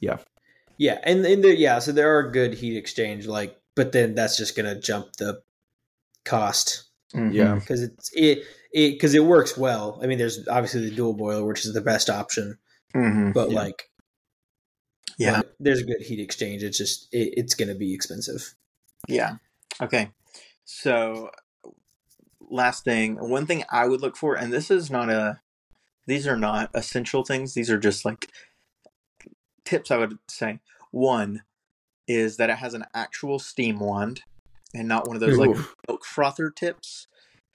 [0.00, 0.18] yeah,
[0.78, 4.36] Yeah, and and there, yeah, so there are good heat exchange like, but then that's
[4.36, 5.40] just going to jump the
[6.24, 7.32] cost Mhm.
[7.32, 7.54] Yeah.
[7.54, 9.98] because it's it it because it works well.
[10.02, 12.58] I mean, there's obviously the dual boiler, which is the best option,
[12.94, 13.34] Mhm.
[13.34, 13.62] but Yeah.
[13.62, 13.90] like
[15.18, 16.62] yeah, there's a good heat exchange.
[16.62, 18.54] It's just it, it's going to be expensive.
[19.08, 19.36] Yeah.
[19.80, 20.10] Okay.
[20.64, 21.30] So,
[22.50, 25.40] last thing, one thing I would look for, and this is not a,
[26.06, 27.54] these are not essential things.
[27.54, 28.30] These are just like
[29.64, 30.60] tips I would say.
[30.90, 31.42] One
[32.06, 34.22] is that it has an actual steam wand
[34.74, 35.74] and not one of those like Oof.
[35.88, 37.06] milk frother tips.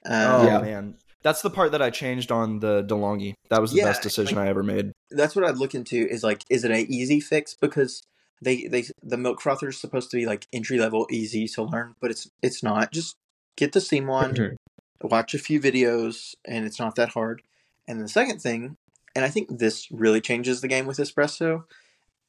[0.06, 0.58] Oh Um, Yeah.
[0.62, 0.98] man.
[1.24, 3.34] That's the part that I changed on the DeLonghi.
[3.50, 4.92] That was the Yeah, best decision I ever made.
[5.12, 7.54] that's what I'd look into is like, is it an easy fix?
[7.54, 8.04] Because
[8.42, 11.96] they, they, the milk frother is supposed to be like entry level, easy to learn,
[12.00, 12.92] but it's, it's not.
[12.92, 13.16] Just
[13.58, 14.56] get the steam wand, Mhm.
[15.02, 17.42] watch a few videos, and it's not that hard.
[17.88, 18.78] And the second thing,
[19.16, 21.66] and I think this really changes the game with espresso,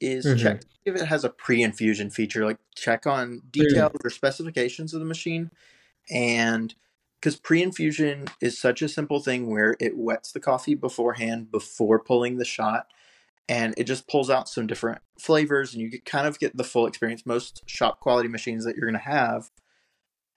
[0.00, 0.38] is Mhm.
[0.38, 2.44] check if it has a pre-infusion feature.
[2.44, 5.50] Like check on details or specifications of the machine,
[6.10, 6.74] and
[7.22, 12.36] because pre-infusion is such a simple thing where it wets the coffee beforehand before pulling
[12.36, 12.88] the shot,
[13.48, 16.86] and it just pulls out some different flavors, and you kind of get the full
[16.86, 17.24] experience.
[17.24, 19.50] Most shop quality machines that you're going to have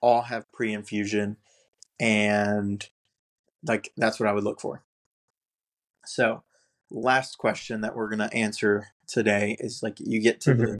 [0.00, 1.36] all have pre-infusion
[1.98, 2.88] and
[3.66, 4.84] like that's what I would look for.
[6.04, 6.44] So,
[6.90, 10.60] last question that we're going to answer today is like you get to mm-hmm.
[10.60, 10.78] the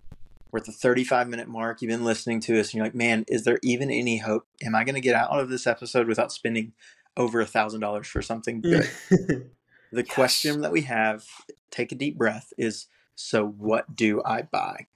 [0.50, 1.82] we're at the 35 minute mark.
[1.82, 4.46] You've been listening to us, and you're like, man, is there even any hope?
[4.62, 6.72] Am I going to get out of this episode without spending
[7.16, 8.88] over a thousand dollars for something good?
[9.10, 9.44] the
[9.92, 10.14] Yes.
[10.14, 11.24] question that we have,
[11.70, 14.86] take a deep breath, is so what do I buy?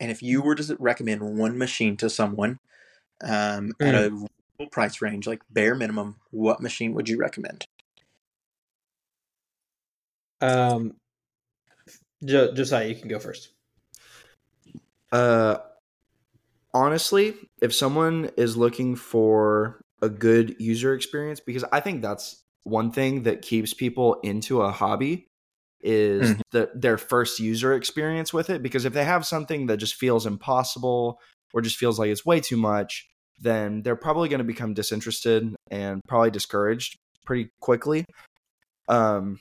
[0.00, 2.58] And if you were to recommend one machine to someone
[3.22, 4.26] um, at a
[4.70, 7.66] price range, like bare minimum, what machine would you recommend?
[10.40, 10.94] um,
[12.24, 13.50] jo- Josiah, you can go first.
[15.12, 15.58] Uh,
[16.74, 22.92] honestly, if someone is looking for a good user experience, because I think that's one
[22.92, 25.26] thing that keeps people into a hobby
[25.80, 26.40] is Mhm.
[26.50, 28.62] the their first user experience with it.
[28.62, 31.20] Because if they have something that just feels impossible
[31.54, 35.54] or just feels like it's way too much, then they're probably going to become disinterested
[35.70, 38.04] and probably discouraged pretty quickly.
[38.88, 39.40] Um,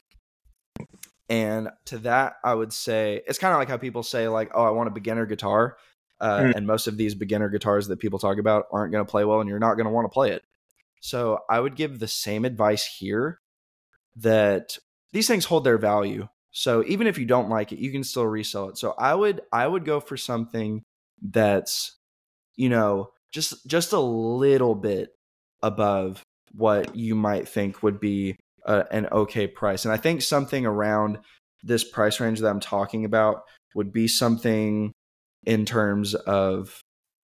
[1.29, 4.63] and to that, I would say it's kind of like how people say, like, "Oh,
[4.63, 5.77] I want a beginner guitar,"
[6.21, 6.55] uh, Mm.
[6.55, 9.39] and most of these beginner guitars that people talk about aren't going to play well,
[9.41, 10.43] and you're not going to want to play it.
[11.01, 13.39] So I would give the same advice here
[14.15, 14.77] that
[15.13, 16.27] these things hold their value.
[16.51, 18.77] So even if you don't like it, you can still resell it.
[18.77, 20.83] So I would I would go for something
[21.21, 21.97] that's
[22.55, 25.09] you know just just a little bit
[25.61, 26.23] above
[26.53, 28.37] what you might think would be
[28.67, 29.85] an okay price.
[29.85, 31.19] And I think something around
[31.63, 33.43] this price range that I'm talking about
[33.75, 34.91] would be something
[35.45, 36.81] in terms of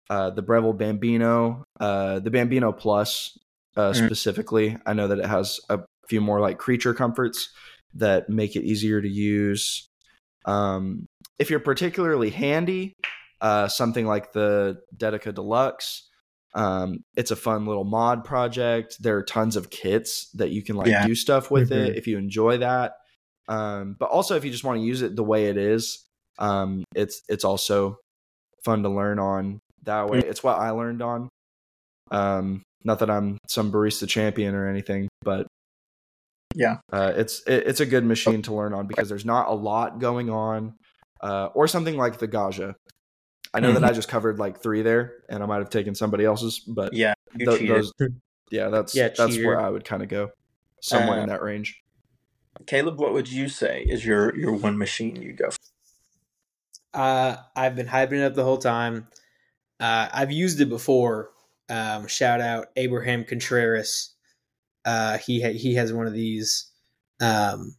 [0.09, 3.37] uh, the Breville Bambino, uh, the Bambino Plus
[3.77, 4.05] uh, Mm.
[4.05, 4.77] specifically.
[4.85, 7.49] I know that it has a few more like creature comforts
[7.93, 9.87] that make it easier to use.
[10.45, 11.05] Um,
[11.39, 12.93] if you're particularly handy,
[13.39, 16.09] uh, something like the Dedica Deluxe,
[16.53, 18.97] um, it's a fun little mod project.
[19.01, 21.05] There are tons of kits that you can like Yeah.
[21.05, 21.97] do stuff with it Mhm.
[21.97, 22.93] if you enjoy that.
[23.47, 26.03] Um, but also if you just want to use it the way it is,
[26.39, 27.97] um, it's it's also
[28.63, 30.19] fun to learn on that way.
[30.19, 31.29] It's what I learned on.
[32.11, 35.47] Um, not that I'm some barista champion or anything, but
[36.55, 36.79] Yeah.
[36.91, 39.99] uh, it's it, it's a good machine to learn on because there's not a lot
[39.99, 40.75] going on,
[41.21, 42.73] uh, or something like the Gaggia.
[43.53, 46.23] I know that I just covered like three there, and I might have taken somebody
[46.25, 47.13] else's, but Yeah.
[47.35, 47.75] You tho- cheated.
[47.75, 47.93] those,
[48.49, 49.47] yeah, that's Yeah, that's cheater.
[49.47, 50.31] where I would kind of go,
[50.81, 51.81] somewhere Uh, in that range.
[52.65, 55.57] Caleb, what would you say is your, your one machine you go for?
[56.93, 59.07] Uh, I've been hyping it up the whole time.
[59.79, 61.31] Uh, I've used it before.
[61.69, 64.13] Um, shout out Abraham Contreras.
[64.83, 66.69] Uh, he ha- he has one of these.
[67.21, 67.75] Um,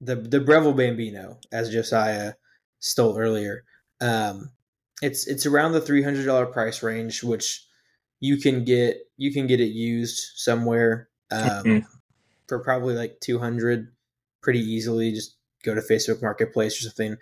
[0.00, 2.34] the the Breville Bambino, as Josiah
[2.78, 3.64] stole earlier.
[4.00, 4.50] Um,
[5.02, 7.66] it's it's around the three hundred dollar price range, which
[8.20, 11.86] you can get you can get it used somewhere um, Mhm.
[12.46, 13.92] for probably like two hundred
[14.40, 15.12] pretty easily.
[15.12, 17.16] Just go to Facebook Marketplace or something.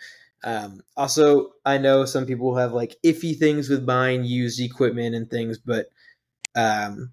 [0.44, 5.28] Um, also, I know some people have like iffy things with buying used equipment and
[5.28, 5.86] things, but
[6.54, 7.12] um,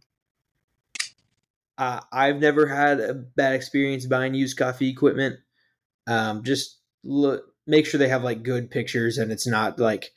[1.78, 5.40] uh, I've never had a bad experience buying used coffee equipment.
[6.06, 10.12] Um, just look, make sure they have like good pictures and it's not like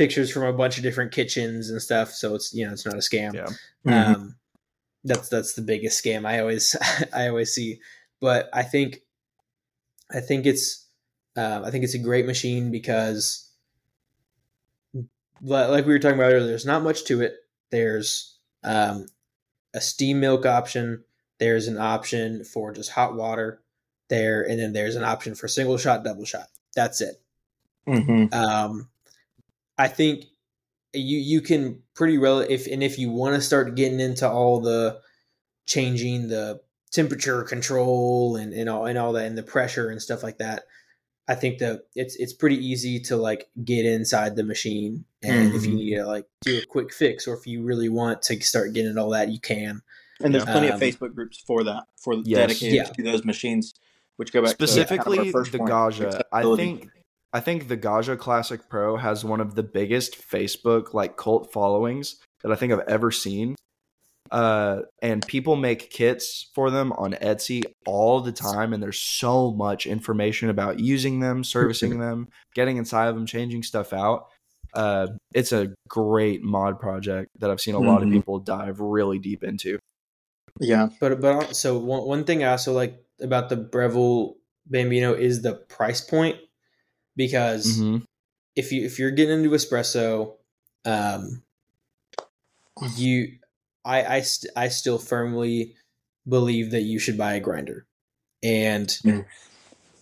[0.00, 2.10] pictures from a bunch of different kitchens and stuff.
[2.10, 3.34] So it's you know it's not a scam.
[3.34, 3.48] Yeah.
[3.86, 4.14] Mm-hmm.
[4.14, 4.36] Um,
[5.04, 6.74] that's that's the biggest scam I always
[7.14, 7.80] I always see.
[8.18, 9.00] But I think
[10.10, 10.86] I think it's
[11.36, 13.46] uh, I think it's a great machine because
[15.42, 17.34] like we were talking about earlier, there's not much to it.
[17.70, 19.06] There's um,
[19.74, 21.04] a steam milk option.
[21.38, 23.60] There's an option for just hot water
[24.08, 26.46] there, and then there's an option for single shot, double shot.
[26.74, 27.16] That's it.
[27.86, 28.32] Mm-hmm.
[28.32, 28.88] Um,
[29.80, 30.24] I think
[30.92, 34.60] you you can pretty rel if and if you want to start getting into all
[34.60, 35.00] the
[35.66, 36.60] changing the
[36.92, 40.64] temperature control and, and all and all that and the pressure and stuff like that.
[41.28, 45.64] I think that it's it's pretty easy to like get inside the machine and if
[45.64, 45.76] you Mhm.
[45.76, 48.98] need to like do a quick fix or if you really want to start getting
[48.98, 49.80] all that you can.
[50.22, 52.58] And there's plenty Um, of Facebook groups for that, for Yes.
[52.58, 52.82] dedicated Yeah.
[52.92, 53.74] to those machines,
[54.16, 56.22] which go back Specifically, to kind of first the point, Gaggia.
[56.32, 56.90] I think
[57.32, 62.16] I think the Gaggia Classic Pro has one of the biggest Facebook like cult followings
[62.42, 63.54] that I think I've ever seen.
[64.30, 69.50] Uh, and people make kits for them on Etsy all the time, and there's so
[69.52, 74.26] much information about using them, servicing them, getting inside of them, changing stuff out.
[74.72, 78.12] Uh, it's a great mod project that I've seen a lot of Mhm.
[78.12, 79.80] people dive really deep into.
[80.60, 80.90] Yeah.
[81.00, 85.54] But but so one one thing I also like about the Breville Bambino is the
[85.54, 86.36] price point
[87.16, 88.04] because Mhm.
[88.56, 90.36] if you if you're getting into espresso,
[90.84, 91.42] um,
[92.96, 93.38] you
[93.84, 95.76] I I st- I still firmly
[96.28, 97.86] believe that you should buy a grinder,
[98.42, 99.26] and Mm.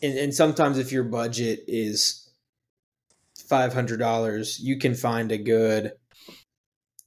[0.02, 2.28] and and sometimes if your budget is
[3.48, 5.92] five hundred dollars, you can find a good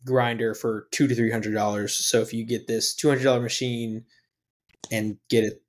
[0.03, 1.93] grinder for two to three hundred dollars.
[1.93, 4.05] So if you get this two hundred dollar machine
[4.91, 5.59] and get a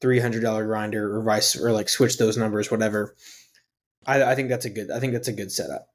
[0.00, 3.14] three hundred dollar grinder or vice or like switch those numbers, whatever.
[4.06, 4.90] I, I think that's a good.
[4.90, 5.88] I think that's a good setup.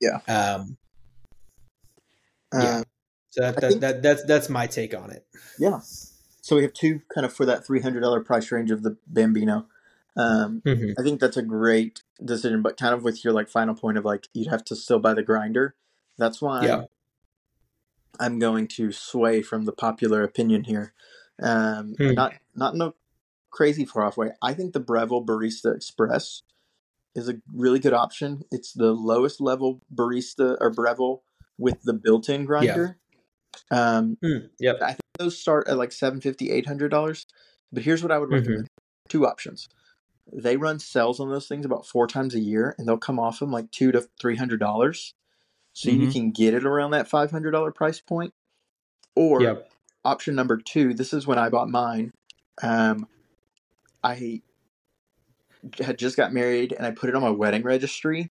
[0.00, 0.20] Yeah.
[0.28, 0.76] Um.
[2.52, 2.82] Uh, Yeah.
[3.30, 5.26] So that, that, think- that that's that's my take on it.
[5.58, 5.80] yeah.
[6.40, 8.96] So we have two kind of for that three hundred dollar price range of the
[9.06, 9.66] Bambino.
[10.16, 10.92] Um, Mm-hmm.
[10.98, 14.04] I think that's a great decision, but kind of with your like final point of
[14.04, 15.74] like you'd have to still buy the grinder.
[16.18, 16.84] That's why Yeah.
[18.20, 20.92] I'm going to sway from the popular opinion here.
[21.42, 22.12] Um, Hmm.
[22.12, 22.92] Not not in a
[23.50, 24.30] crazy far off way.
[24.40, 26.42] I think the Breville Barista Express
[27.14, 28.42] is a really good option.
[28.50, 31.22] It's the lowest level barista or Breville
[31.58, 32.98] with the built-in grinder.
[33.70, 34.18] Um,
[34.58, 34.78] Yep.
[34.82, 37.26] I think those start at like 750 800 dollars.
[37.72, 38.32] But here's what I would Mhm.
[38.32, 38.66] recommend:
[39.08, 39.68] two options.
[40.32, 43.38] They run sales on those things about four times a year, and they'll come off
[43.40, 45.12] them like two to three hundred dollars.
[45.72, 46.12] So you Mhm.
[46.12, 48.32] can get it around that five hundred dollar price point.
[49.16, 49.70] Or Yep.
[50.04, 52.12] option number two, this is when I bought mine.
[52.62, 53.08] Um,
[54.02, 54.42] I
[55.80, 58.30] had just got married and I put it on my wedding registry.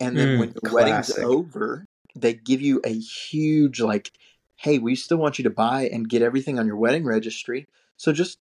[0.00, 1.84] And then Mm, when the wedding's over,
[2.14, 4.12] they give you a huge like,
[4.56, 7.66] hey, we still want you to buy and get everything on your wedding registry.
[7.96, 8.38] So just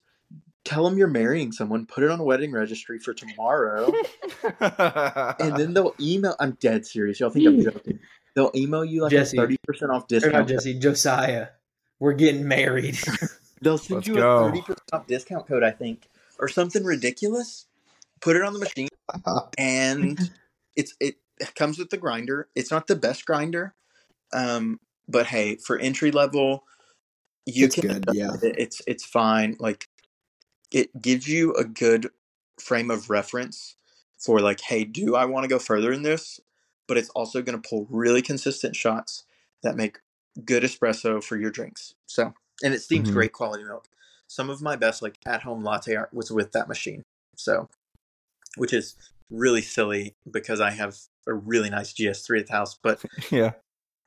[0.65, 3.91] tell them you're marrying someone, put it on a wedding registry for tomorrow,
[4.59, 6.35] and then they'll email.
[6.39, 7.19] I'm dead serious.
[7.19, 7.99] Y'all think I'm joking?
[8.35, 9.37] They'll email you like Jesse.
[9.37, 10.49] a thirty percent off Or not discount.
[10.49, 11.47] Jesse, Josiah.
[11.99, 12.97] We're getting married.
[13.61, 14.45] They'll send Let's you go.
[14.45, 16.09] a thirty percent off discount code, I think,
[16.39, 17.66] or something ridiculous.
[18.21, 18.89] Put it on the machine,
[19.57, 20.19] and
[20.75, 21.17] it's it
[21.55, 22.49] comes with the grinder.
[22.55, 23.75] It's not the best grinder,
[24.33, 26.63] um, but hey, for entry level,
[27.45, 27.81] you It's can.
[27.81, 28.31] good, yeah.
[28.43, 28.55] it.
[28.57, 29.57] It's it's fine.
[29.59, 29.87] Like
[30.71, 32.09] it gives you a good
[32.59, 33.77] frame of reference
[34.19, 36.41] for like, hey, do I want to go further in this?
[36.87, 39.25] But it's also going to pull really consistent shots
[39.63, 39.99] that make
[40.45, 41.95] good espresso for your drinks.
[42.07, 43.13] So, and it steams Mhm.
[43.13, 43.89] great quality milk.
[44.27, 47.03] Some of my best like at home latte art was with that machine.
[47.37, 47.69] So,
[48.57, 48.95] which is
[49.29, 50.95] really silly because I have
[51.27, 53.53] a really nice GS3 at the house, but yeah,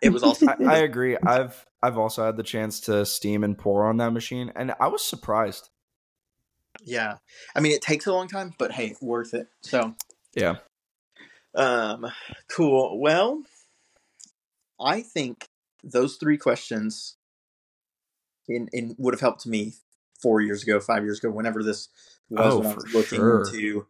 [0.02, 1.16] it was also I, I agree.
[1.26, 4.88] I've I've also had the chance to steam and pour on that machine, and I
[4.88, 5.70] was surprised.
[6.84, 7.16] yeah.
[7.54, 9.48] I mean, it takes a long time, but hey, worth it.
[9.62, 9.94] So,
[10.34, 10.56] Yeah.
[11.54, 12.06] Um,
[12.48, 13.00] cool.
[13.00, 13.42] Well,
[14.80, 15.46] I think
[15.82, 17.16] those three questions
[18.48, 19.72] in, in would have helped me
[20.22, 21.88] four years ago, five years ago, whenever this
[22.28, 23.38] was Oh, when I for was looking sure.
[23.44, 23.86] into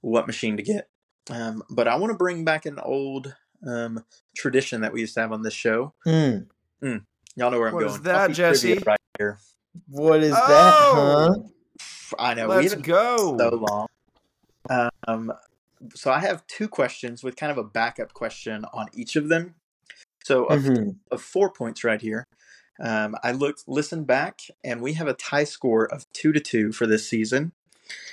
[0.00, 0.88] what machine to get.
[1.30, 3.34] Um, but I want to bring back an old
[3.66, 4.04] um,
[4.36, 5.92] tradition that we used to have on this show.
[6.06, 6.46] Mm.
[6.82, 7.94] Y'all know where I'm What going.
[7.94, 8.82] is that, Jesse?
[8.86, 9.38] Right here.
[9.88, 10.46] What is Oh!
[10.48, 12.14] that, huh?
[12.18, 12.48] I know.
[12.48, 13.36] we Let's haven't go.
[13.38, 13.86] so long.
[15.06, 15.32] Um,
[15.94, 19.54] so I have two questions with kind of a backup question on each of them.
[20.24, 20.96] So of, Mhm.
[21.10, 22.26] of four points right here.
[22.80, 26.72] Um, I looked, listened back, and we have a tie score of two to two
[26.72, 27.52] for this season.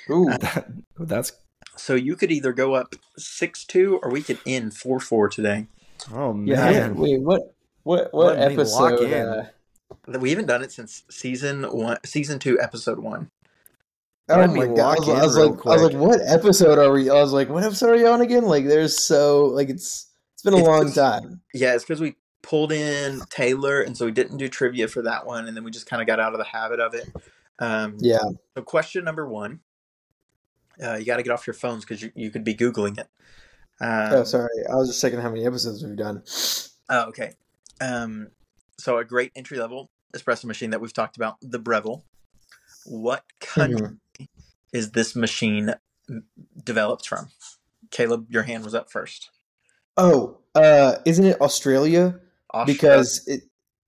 [0.09, 0.25] Ooh.
[0.39, 0.67] That-
[0.99, 1.31] that's
[1.77, 5.67] So you could either go up six two, or we could end four four today.
[6.13, 6.47] oh man.
[6.47, 6.89] yeah.
[6.89, 7.53] Wait, what?
[7.83, 8.13] What?
[8.13, 9.01] What Let episode?
[9.01, 9.27] in.
[9.27, 13.29] Uh, We haven't done it since season one, season two, episode one.
[14.29, 14.79] oh Let my me god!
[14.79, 17.09] I lock was, in I was real like, I was like, what episode are we?
[17.09, 18.45] I was like, what episode are you on again?
[18.45, 21.41] Like, there's so like it's it's been a It's- long time.
[21.53, 25.25] Yeah, it's because we pulled in Taylor, and so we didn't do trivia for that
[25.25, 27.07] one, and then we just kind of got out of the habit of it.
[27.59, 28.19] Um, Yeah.
[28.55, 29.59] So, question number one.
[30.83, 33.07] Uh, you got to get off your phones because you, you could be Googling it.
[33.79, 34.49] Um, oh, sorry.
[34.71, 36.23] I was just checking how many episodes we've done.
[36.89, 37.33] oh, okay.
[37.81, 38.29] Um,
[38.77, 42.03] so, a great entry level espresso machine that we've talked about, the Breville.
[42.85, 44.27] What country Mhm.
[44.71, 45.73] is this machine
[46.63, 47.29] developed from?
[47.91, 49.29] Caleb, your hand was up first.
[49.97, 52.19] Oh, uh, isn't it Australia?
[52.53, 52.73] Australia.
[52.73, 53.41] Because it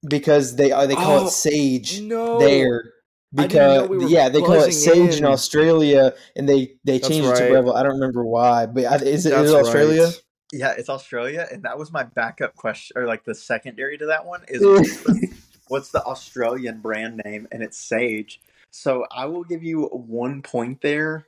[0.08, 2.40] because they uh, they call Oh, it sage No.
[2.40, 2.94] there.
[3.38, 5.20] I didn't know Because we were yeah, they call it sage in.
[5.20, 5.26] in.
[5.26, 7.52] Australia, and they they That's changed it to right.
[7.52, 7.76] Breville.
[7.76, 10.04] I don't remember why, but I, is it, That's is it Australia?
[10.04, 10.22] right.
[10.54, 14.26] Yeah, it's Australia, and that was my backup question, or like the secondary to that
[14.26, 15.34] one is what's the-
[15.68, 17.48] what's the Australian brand name?
[17.52, 18.40] And it's Sage.
[18.72, 21.26] So I will give you one point there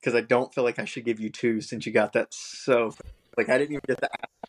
[0.00, 2.92] because I don't feel like I should give you two since you got that so
[3.36, 4.08] like I didn't even get the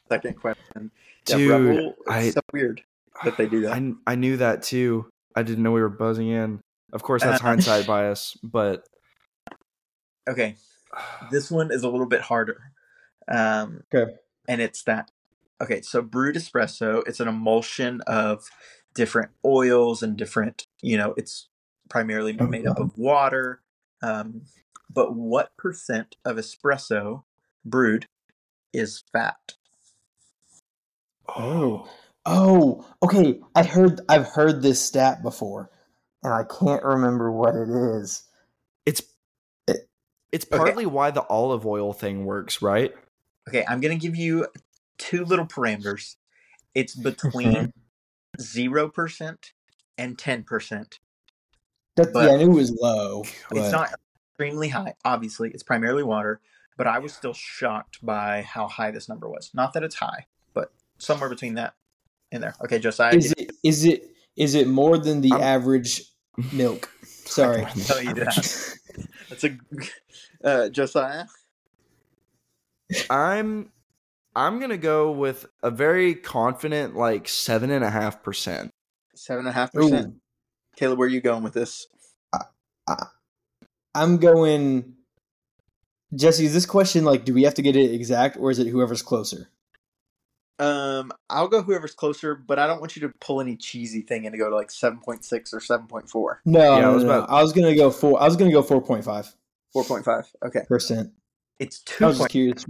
[0.10, 0.91] second question.
[1.28, 2.82] Yeah, Dude, Rebel, it's I- so weird
[3.24, 3.74] that they do that.
[3.74, 5.10] I, I knew that too.
[5.36, 6.60] I didn't know we were buzzing in.
[6.93, 8.88] Of course, that's Uh, hindsight bias, but
[10.29, 10.55] Okay,
[11.31, 12.71] this one is a little bit harder.
[13.27, 14.13] Um, Okay.
[14.47, 15.11] And it's that.
[15.59, 18.49] Okay, so brewed espresso, it's an emulsion of
[18.93, 21.49] different oils and different, you know, it's
[21.89, 23.61] primarily Oh, made up of water.
[24.01, 24.43] Um,
[24.89, 27.23] but what percent of espresso
[27.65, 28.07] brewed
[28.71, 29.55] is fat.
[31.27, 31.89] Oh,
[32.25, 33.39] oh, okay.
[33.55, 35.69] I heard I've heard this stat before,
[36.28, 38.23] and I can't remember what it is.
[38.86, 39.01] It's
[39.67, 39.89] It-
[40.32, 40.57] it's Okay.
[40.57, 42.93] partly why the olive oil thing works, right?
[43.47, 44.47] Okay, I'm gonna give you
[44.97, 46.15] two little parameters.
[46.75, 47.03] It's mm-hmm.
[47.03, 47.73] between
[48.39, 49.53] zero percent
[49.97, 50.99] and ten percent.
[51.95, 53.23] That, But- yeah, I knew it was low.
[53.51, 53.93] It's not
[54.32, 54.93] extremely high.
[55.05, 56.41] Obviously, it's primarily water,
[56.78, 59.49] but I was still shocked by how high this number was.
[59.53, 61.73] Not that it's high, but somewhere between that
[62.32, 62.55] and there.
[62.63, 63.15] Okay, Josiah.
[63.15, 66.03] Is it is it is it more than the I'm- average
[66.53, 66.89] milk?
[67.03, 67.65] Sorry.
[67.85, 68.77] tell you that.
[69.29, 69.57] That's a
[70.43, 71.25] uh, Josiah.
[73.09, 73.71] I'm
[74.35, 78.71] I'm gonna go with a very confident like seven and a half percent.
[79.15, 80.07] Seven and a half percent.
[80.07, 80.15] Ooh,
[80.75, 81.88] Caleb, where are you going with this?
[83.95, 84.93] I'm going.
[86.15, 88.67] Jesse, is this question like, do we have to get it exact, or is it
[88.67, 89.49] whoever's closer?
[90.60, 94.26] Um, I'll go whoever's closer, but I don't want you to pull any cheesy thing
[94.26, 96.41] and to go to like seven point six or seven point four.
[96.45, 97.18] No, Yeah, I was no, no.
[97.20, 98.20] about- I was gonna go four.
[98.22, 99.34] I was gonna go four point five.
[99.74, 100.26] Four point five.
[100.45, 101.12] Okay, percent.
[101.60, 101.95] it's two.
[101.95, 102.66] I two was just curious.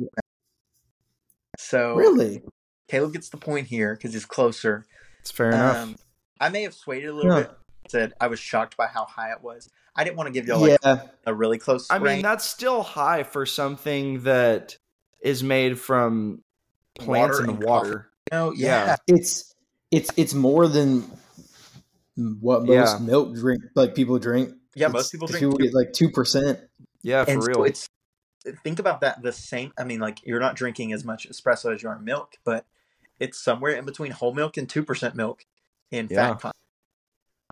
[1.57, 2.43] So Really?
[2.87, 4.85] Caleb gets the point here because he's closer.
[5.21, 5.77] It's fair enough.
[5.77, 5.95] Um,
[6.39, 7.41] I may have swayed it a little Yeah.
[7.43, 7.51] bit.
[7.89, 9.69] Said I was shocked by how high it was.
[9.95, 11.07] I didn't want to give y'all like yeah.
[11.25, 11.87] a really close.
[11.89, 14.77] I mean, that's still high for something that
[15.21, 16.43] is made from
[16.99, 18.09] plants Water and and water.
[18.31, 18.85] no, yeah.
[18.87, 19.53] yeah, It's
[19.91, 21.03] it's it's more than
[22.15, 23.05] what most Yeah.
[23.05, 24.49] milk drink like people drink.
[24.75, 24.87] yeah.
[24.87, 25.41] It's- Most people drink.
[25.45, 26.59] People two- like two percent.
[27.03, 27.63] Yeah, for and so real.
[27.65, 27.87] it's
[28.63, 29.21] think about that.
[29.21, 29.71] The same.
[29.77, 32.65] I mean, like you're not drinking as much espresso as you are milk, but
[33.19, 35.45] it's somewhere in between whole milk and two percent milk
[35.91, 36.29] in Yeah.
[36.33, 36.53] fat content.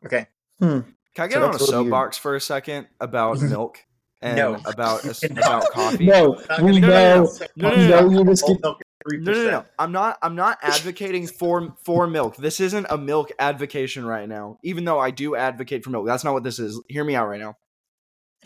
[0.05, 0.27] Okay.
[0.59, 0.79] Hmm.
[1.15, 1.91] Can I So get on a that's a little weird.
[1.93, 3.49] soapbox for a second about mm-hmm.
[3.49, 3.77] milk
[4.21, 4.57] and No.
[4.65, 6.05] about about coffee?
[6.07, 7.31] No, Not we gonna no, know.
[7.55, 8.01] no, no, no, we no.
[8.01, 8.63] know you just Whole get.
[8.63, 9.19] milk is 3%.
[9.21, 9.65] No, no, no.
[9.77, 10.17] I'm not.
[10.21, 12.37] I'm not advocating for for milk.
[12.37, 14.57] This isn't a milk advocation right now.
[14.63, 16.81] Even though I do advocate for milk, that's not what this is.
[16.89, 17.55] Hear me out right now.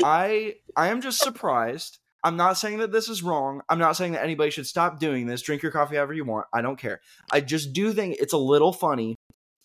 [0.04, 2.00] I I am just surprised.
[2.24, 3.62] I'm not saying that this is wrong.
[3.70, 5.42] I'm not saying that anybody should stop doing this.
[5.42, 6.48] Drink your coffee however you want.
[6.54, 7.00] I don't care.
[7.32, 9.16] I just do think it's a little funny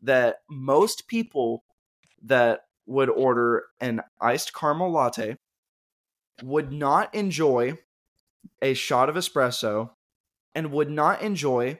[0.02, 1.64] that most people
[2.22, 5.36] that would order an iced caramel latte
[6.42, 7.78] would not enjoy
[8.62, 9.90] a shot of espresso
[10.54, 11.78] and would not enjoy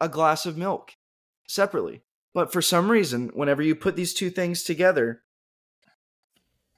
[0.00, 0.92] a glass of milk
[1.46, 2.02] separately.
[2.34, 5.22] But for some reason, whenever you put these two things together,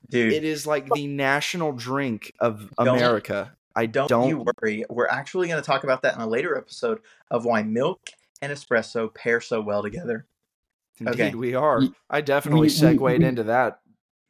[0.09, 0.33] dude.
[0.33, 3.57] it is like the national drink of Don't- America.
[3.77, 4.85] I don't, don't, you worry.
[4.91, 6.99] We're actually going to talk about that in a later episode
[7.31, 8.01] of why milk
[8.43, 10.27] and espresso pair so well together.
[10.99, 11.35] Indeed, okay.
[11.37, 11.83] we are.
[12.11, 13.81] I definitely we- segued we- into that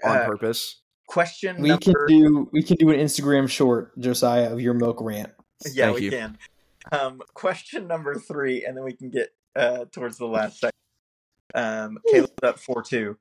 [0.04, 0.76] on Uh, purpose.
[1.06, 2.48] Question We can do.
[2.52, 5.32] We can do an Instagram short, Josiah, of your milk rant.
[5.72, 6.10] yeah, Thank we you.
[6.12, 6.38] can.
[6.92, 10.70] Um, question number three, and then we can get uh, towards the last section.
[11.54, 13.16] Um, Caleb's up four two.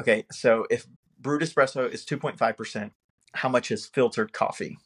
[0.00, 0.86] Okay, so if
[1.20, 2.92] brewed espresso is two point five percent,
[3.34, 4.78] how much is filtered coffee?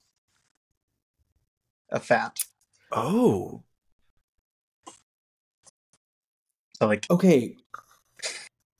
[1.90, 2.44] A fat.
[2.90, 3.62] Oh,
[6.82, 7.56] So like Okay.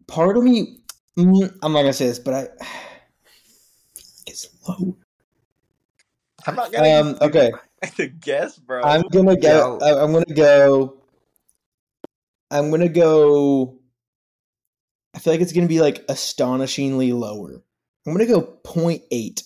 [0.08, 0.78] Part of me,
[1.16, 2.48] mm, I'm not gonna say this, but I.
[4.26, 4.96] It's low.
[6.46, 7.18] I'm not gonna Um.
[7.20, 7.52] Okay.
[7.96, 8.82] to guess, bro.
[8.82, 9.78] I'm gonna go.
[9.80, 9.86] Yeah.
[9.86, 10.98] I- I'm gonna go.
[12.50, 13.78] I'm gonna go.
[15.14, 17.62] I feel like it's gonna be like astonishingly lower.
[18.06, 19.42] I'm gonna go 0.8.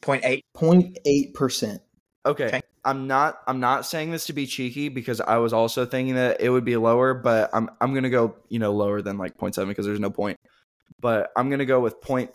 [0.00, 0.44] Point eight.
[0.56, 1.82] 0.8 percent.
[2.24, 2.46] okay.
[2.46, 2.60] Okay.
[2.84, 3.40] I'm not.
[3.48, 6.64] I'm not saying this to be cheeky because I was also thinking that it would
[6.64, 7.68] be lower, but I'm.
[7.80, 8.36] I'm gonna go.
[8.48, 10.38] You know, lower than like 0.7 because there's no point.
[11.00, 12.32] But I'm gonna go with 0.5.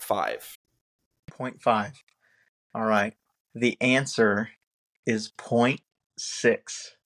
[1.30, 1.92] 0.5.
[2.74, 3.14] All right.
[3.54, 4.50] The answer
[5.06, 5.78] is 0.6.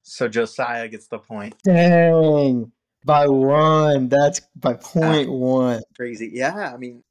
[0.02, 1.54] So Josiah gets the point.
[1.64, 2.72] Dang.
[3.04, 4.08] By one.
[4.08, 5.82] That's by point one.
[5.96, 6.30] Crazy.
[6.32, 7.02] Yeah, I mean,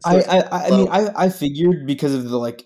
[0.00, 2.64] so I, I, I I mean, I, I figured because of the like,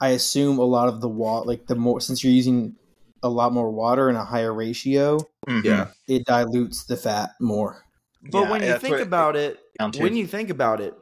[0.00, 2.76] I assume a lot of the water, like the more since you're using
[3.22, 5.64] a lot more water in a higher ratio, Mhm.
[5.64, 5.88] Yeah.
[6.08, 7.84] it dilutes the fat more.
[8.22, 10.02] But Yeah, when you think about it, down to.
[10.02, 10.94] when you think about it,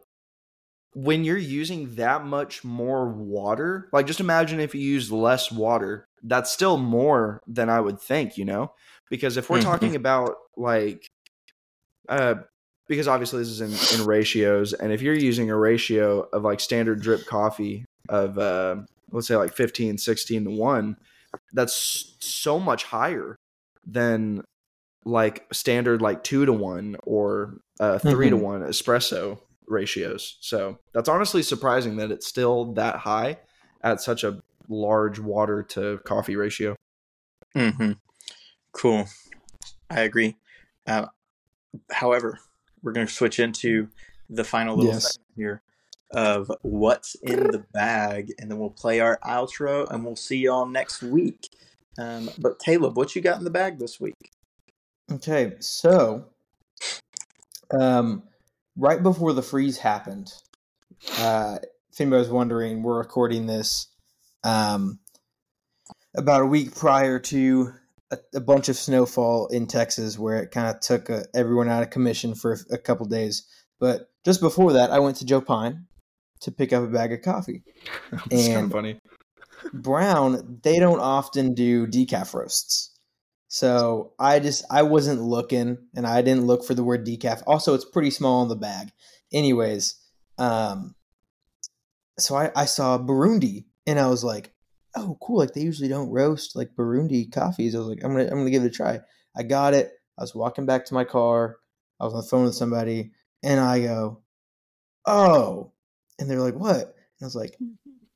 [0.95, 6.05] when you're using that much more water, like just imagine if you use less water,
[6.23, 8.73] that's still more than I would think, you know?
[9.09, 9.63] Because if we're Mhm.
[9.63, 11.07] talking about like
[12.09, 12.35] uh
[12.89, 16.59] because obviously this is in, in ratios, and if you're using a ratio of like
[16.59, 18.77] standard drip coffee of uh
[19.13, 20.97] let's say like 15, 16 to 1,
[21.53, 23.37] that's so much higher
[23.87, 24.43] than
[25.05, 28.41] like standard like two to one or uh, 3 to Mhm.
[28.41, 29.41] one espresso
[29.71, 30.37] ratios.
[30.41, 33.39] So that's honestly surprising that it's still that high
[33.83, 36.77] at such a large water to coffee ratio.
[37.57, 37.93] Mm-hmm.
[38.73, 39.07] Cool.
[39.89, 40.37] I agree.
[40.87, 41.07] Uh,
[41.91, 42.39] however,
[42.83, 43.89] we're going to switch into
[44.29, 45.13] the final little Yes.
[45.13, 45.63] segment here
[46.13, 50.67] of what's in the bag, and then we'll play our outro, and we'll see y'all
[50.67, 51.49] next week.
[51.99, 54.33] Um, but Caleb, what you got in the bag this week?
[55.13, 56.25] Okay, so
[57.79, 58.23] um,
[58.77, 60.33] right before the freeze happened,
[61.19, 61.59] uh,
[61.93, 63.89] if anybody was wondering, we're recording this
[64.45, 64.99] um,
[66.17, 67.73] about a week prior to
[68.11, 71.83] a, a bunch of snowfall in Texas, where it kind of took uh everyone out
[71.83, 73.45] of commission for a, a couple days.
[73.79, 75.87] But just before that, I went to Joe Pine
[76.41, 77.63] to pick up a bag of coffee.
[78.31, 79.01] it's kind And- of funny.
[79.75, 82.90] Brown, they don't often do decaf roasts.
[83.53, 87.43] So I just I wasn't looking and I didn't look for the word decaf.
[87.49, 88.93] Also, it's pretty small in the bag.
[89.33, 89.97] Anyways,
[90.39, 90.95] um
[92.17, 94.53] so I, I saw Burundi and I was like,
[94.95, 97.75] oh cool, like they usually don't roast like Burundi coffees.
[97.75, 99.01] I was like, I'm gonna I'm gonna give it a try.
[99.37, 99.91] I got it.
[100.17, 101.57] I was walking back to my car.
[101.99, 103.11] I was on the phone with somebody
[103.43, 104.23] and I go,
[105.07, 105.73] Oh.
[106.21, 106.83] And they're like, What?
[106.83, 107.59] And I was like,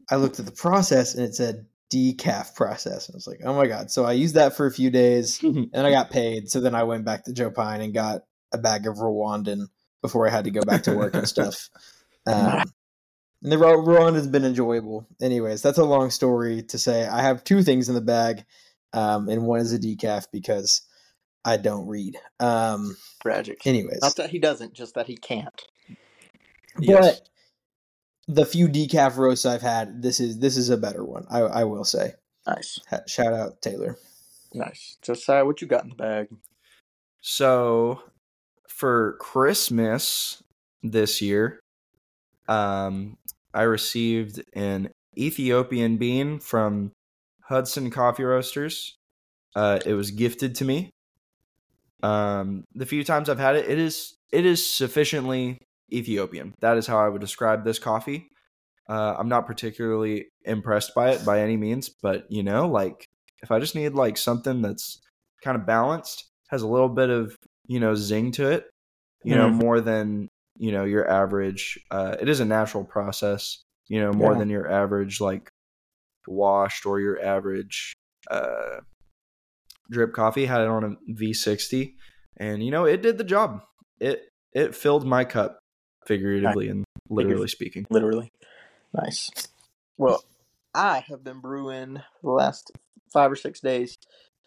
[0.09, 3.09] I looked at the process and it said decaf process.
[3.09, 3.91] I was like, oh my god.
[3.91, 6.51] So I used that for a few days and I got paid.
[6.51, 8.23] So then I went back to Joe Pine and got
[8.53, 9.69] a bag of Rwandan
[10.03, 11.69] before I had to go back to work and stuff.
[12.27, 12.63] Um,
[13.43, 15.07] and the Rw- Rwanda's been enjoyable.
[15.21, 17.07] Anyways, that's a long story to say.
[17.07, 18.47] I have two things in the bag,
[18.95, 20.81] um, and one is a decaf because
[21.45, 22.17] I don't read.
[22.41, 23.67] Um, Tragic.
[23.67, 25.53] anyways, Not that he doesn't, just that he can't.
[26.77, 27.21] but Yes.
[28.29, 31.27] The few decaf roasts I've had, this is this is a better one.
[31.31, 32.15] I, I will say.
[32.47, 33.97] Nice, Ha- Shout out Taylor.
[34.53, 34.97] nice.
[35.03, 36.29] Josiah, what you got in the bag?
[37.21, 38.03] So
[38.69, 40.43] for Christmas
[40.83, 41.61] this year,
[42.49, 43.17] um,
[43.55, 46.93] I received an Ethiopian bean from
[47.45, 48.97] Hudson Coffee Roasters.
[49.57, 50.91] Uh, it was gifted to me.
[52.03, 55.59] Um, the few times I've had it, it is it is sufficiently
[55.95, 56.55] Ethiopian.
[56.61, 58.29] That is how I would describe this coffee.
[58.89, 63.07] Uh, I'm not particularly impressed by it by any means, but you know, like
[63.43, 65.01] if I just need like something that's
[65.43, 67.35] kind of balanced, has a little bit of
[67.67, 68.67] you know zing to it,
[69.25, 69.55] you know, Mhm.
[69.55, 71.79] more than you know your average.
[71.91, 74.39] Uh, it is a natural process, you know, more Yeah.
[74.41, 75.49] than your average like
[76.27, 77.95] washed or your average
[78.31, 78.81] uh,
[79.91, 80.47] drip coffee.
[80.47, 81.95] Had it on a V60,
[82.39, 83.63] and you know it did the job.
[84.01, 85.59] It it filled my cup,
[86.07, 87.87] figuratively and literally speaking.
[87.91, 88.33] Literally.
[88.93, 89.31] Nice.
[89.99, 90.25] Well,
[90.75, 92.71] I have been brewing the last
[93.13, 93.97] five or six days.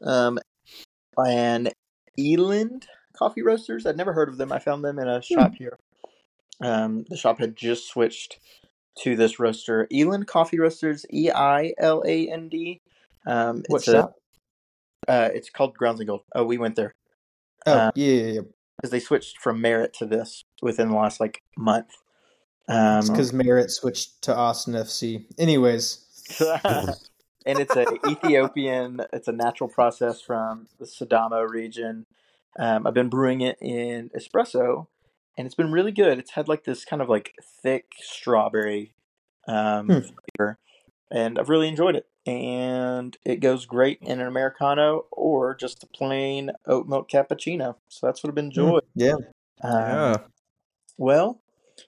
[0.03, 0.39] Um,
[1.18, 1.74] and
[2.20, 2.86] Eiland
[3.18, 3.86] Coffee Roasters.
[3.86, 4.51] I'd never heard of them.
[4.51, 5.78] I found them in a shop here.
[6.62, 8.39] Um, the shop had just switched
[8.99, 9.88] to this roaster.
[9.91, 11.05] Eiland Coffee Roasters.
[11.14, 12.82] E I L A N D.
[13.26, 14.14] Um, What it's a- shop?
[15.08, 16.22] uh, it's called Grounds and Gold.
[16.34, 16.93] Oh, we went there
[17.66, 18.41] Oh, uh, yeah, yeah, yeah.
[18.78, 21.89] Because they switched from Merit to this within the last like month.
[22.69, 25.25] Um, because Merit switched to Austin FC.
[25.38, 26.03] Anyways,
[26.65, 29.01] and it's a Ethiopian.
[29.13, 32.05] It's a natural process from the Sidamo region.
[32.59, 34.88] Um, I've been brewing it in espresso,
[35.38, 36.19] and it's been really good.
[36.19, 38.93] It's had like this kind of like thick strawberry
[39.47, 39.99] um, Hmm.
[40.38, 40.59] flavor,
[41.09, 42.05] and I've really enjoyed it.
[42.28, 47.75] And it goes great in an americano or just a plain oat milk cappuccino.
[47.88, 48.82] So that's what I've been enjoying.
[48.95, 49.13] yeah,
[49.63, 50.17] Um, yeah.
[50.97, 51.39] well,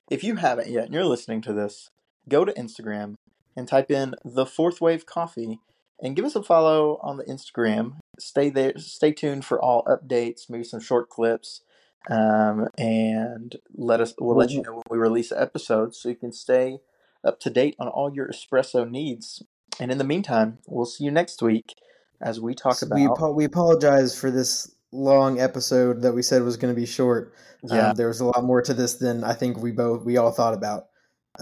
[0.09, 1.89] if you haven't yet and you're listening to this,
[2.29, 3.15] go to Instagram
[3.55, 5.59] and type in the fourth wave coffee
[6.01, 7.97] and give us a follow on the Instagram.
[8.17, 11.61] Stay there, stay tuned for all updates, maybe some short clips,
[12.09, 14.13] um, and let us.
[14.19, 16.79] We'll let you know when we release episodes, so you can stay
[17.23, 19.43] up to date on all your espresso needs.
[19.79, 21.75] And in the meantime, we'll see you next week
[22.21, 22.95] as we talk about.
[22.95, 26.85] we apo- we apologize for this long episode that we said was going to be
[26.85, 27.33] short.
[27.63, 30.17] yeah, Um, there was a lot more to this than I think we both we
[30.17, 30.87] all thought about.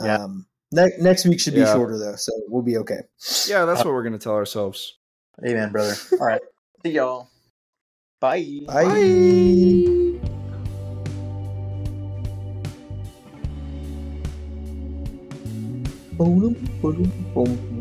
[0.04, 0.16] Yeah.
[0.24, 1.74] Um, ne- next week should be Yeah.
[1.74, 3.02] shorter though, so we'll be okay.
[3.48, 4.98] Yeah, that's what we're gonna tell ourselves.
[5.46, 5.96] amen, brother.
[6.20, 6.42] all right,
[6.86, 7.30] see y'all.
[8.20, 8.62] Bye.
[8.66, 10.18] Bye.
[16.18, 17.77] Boom, boom, boom.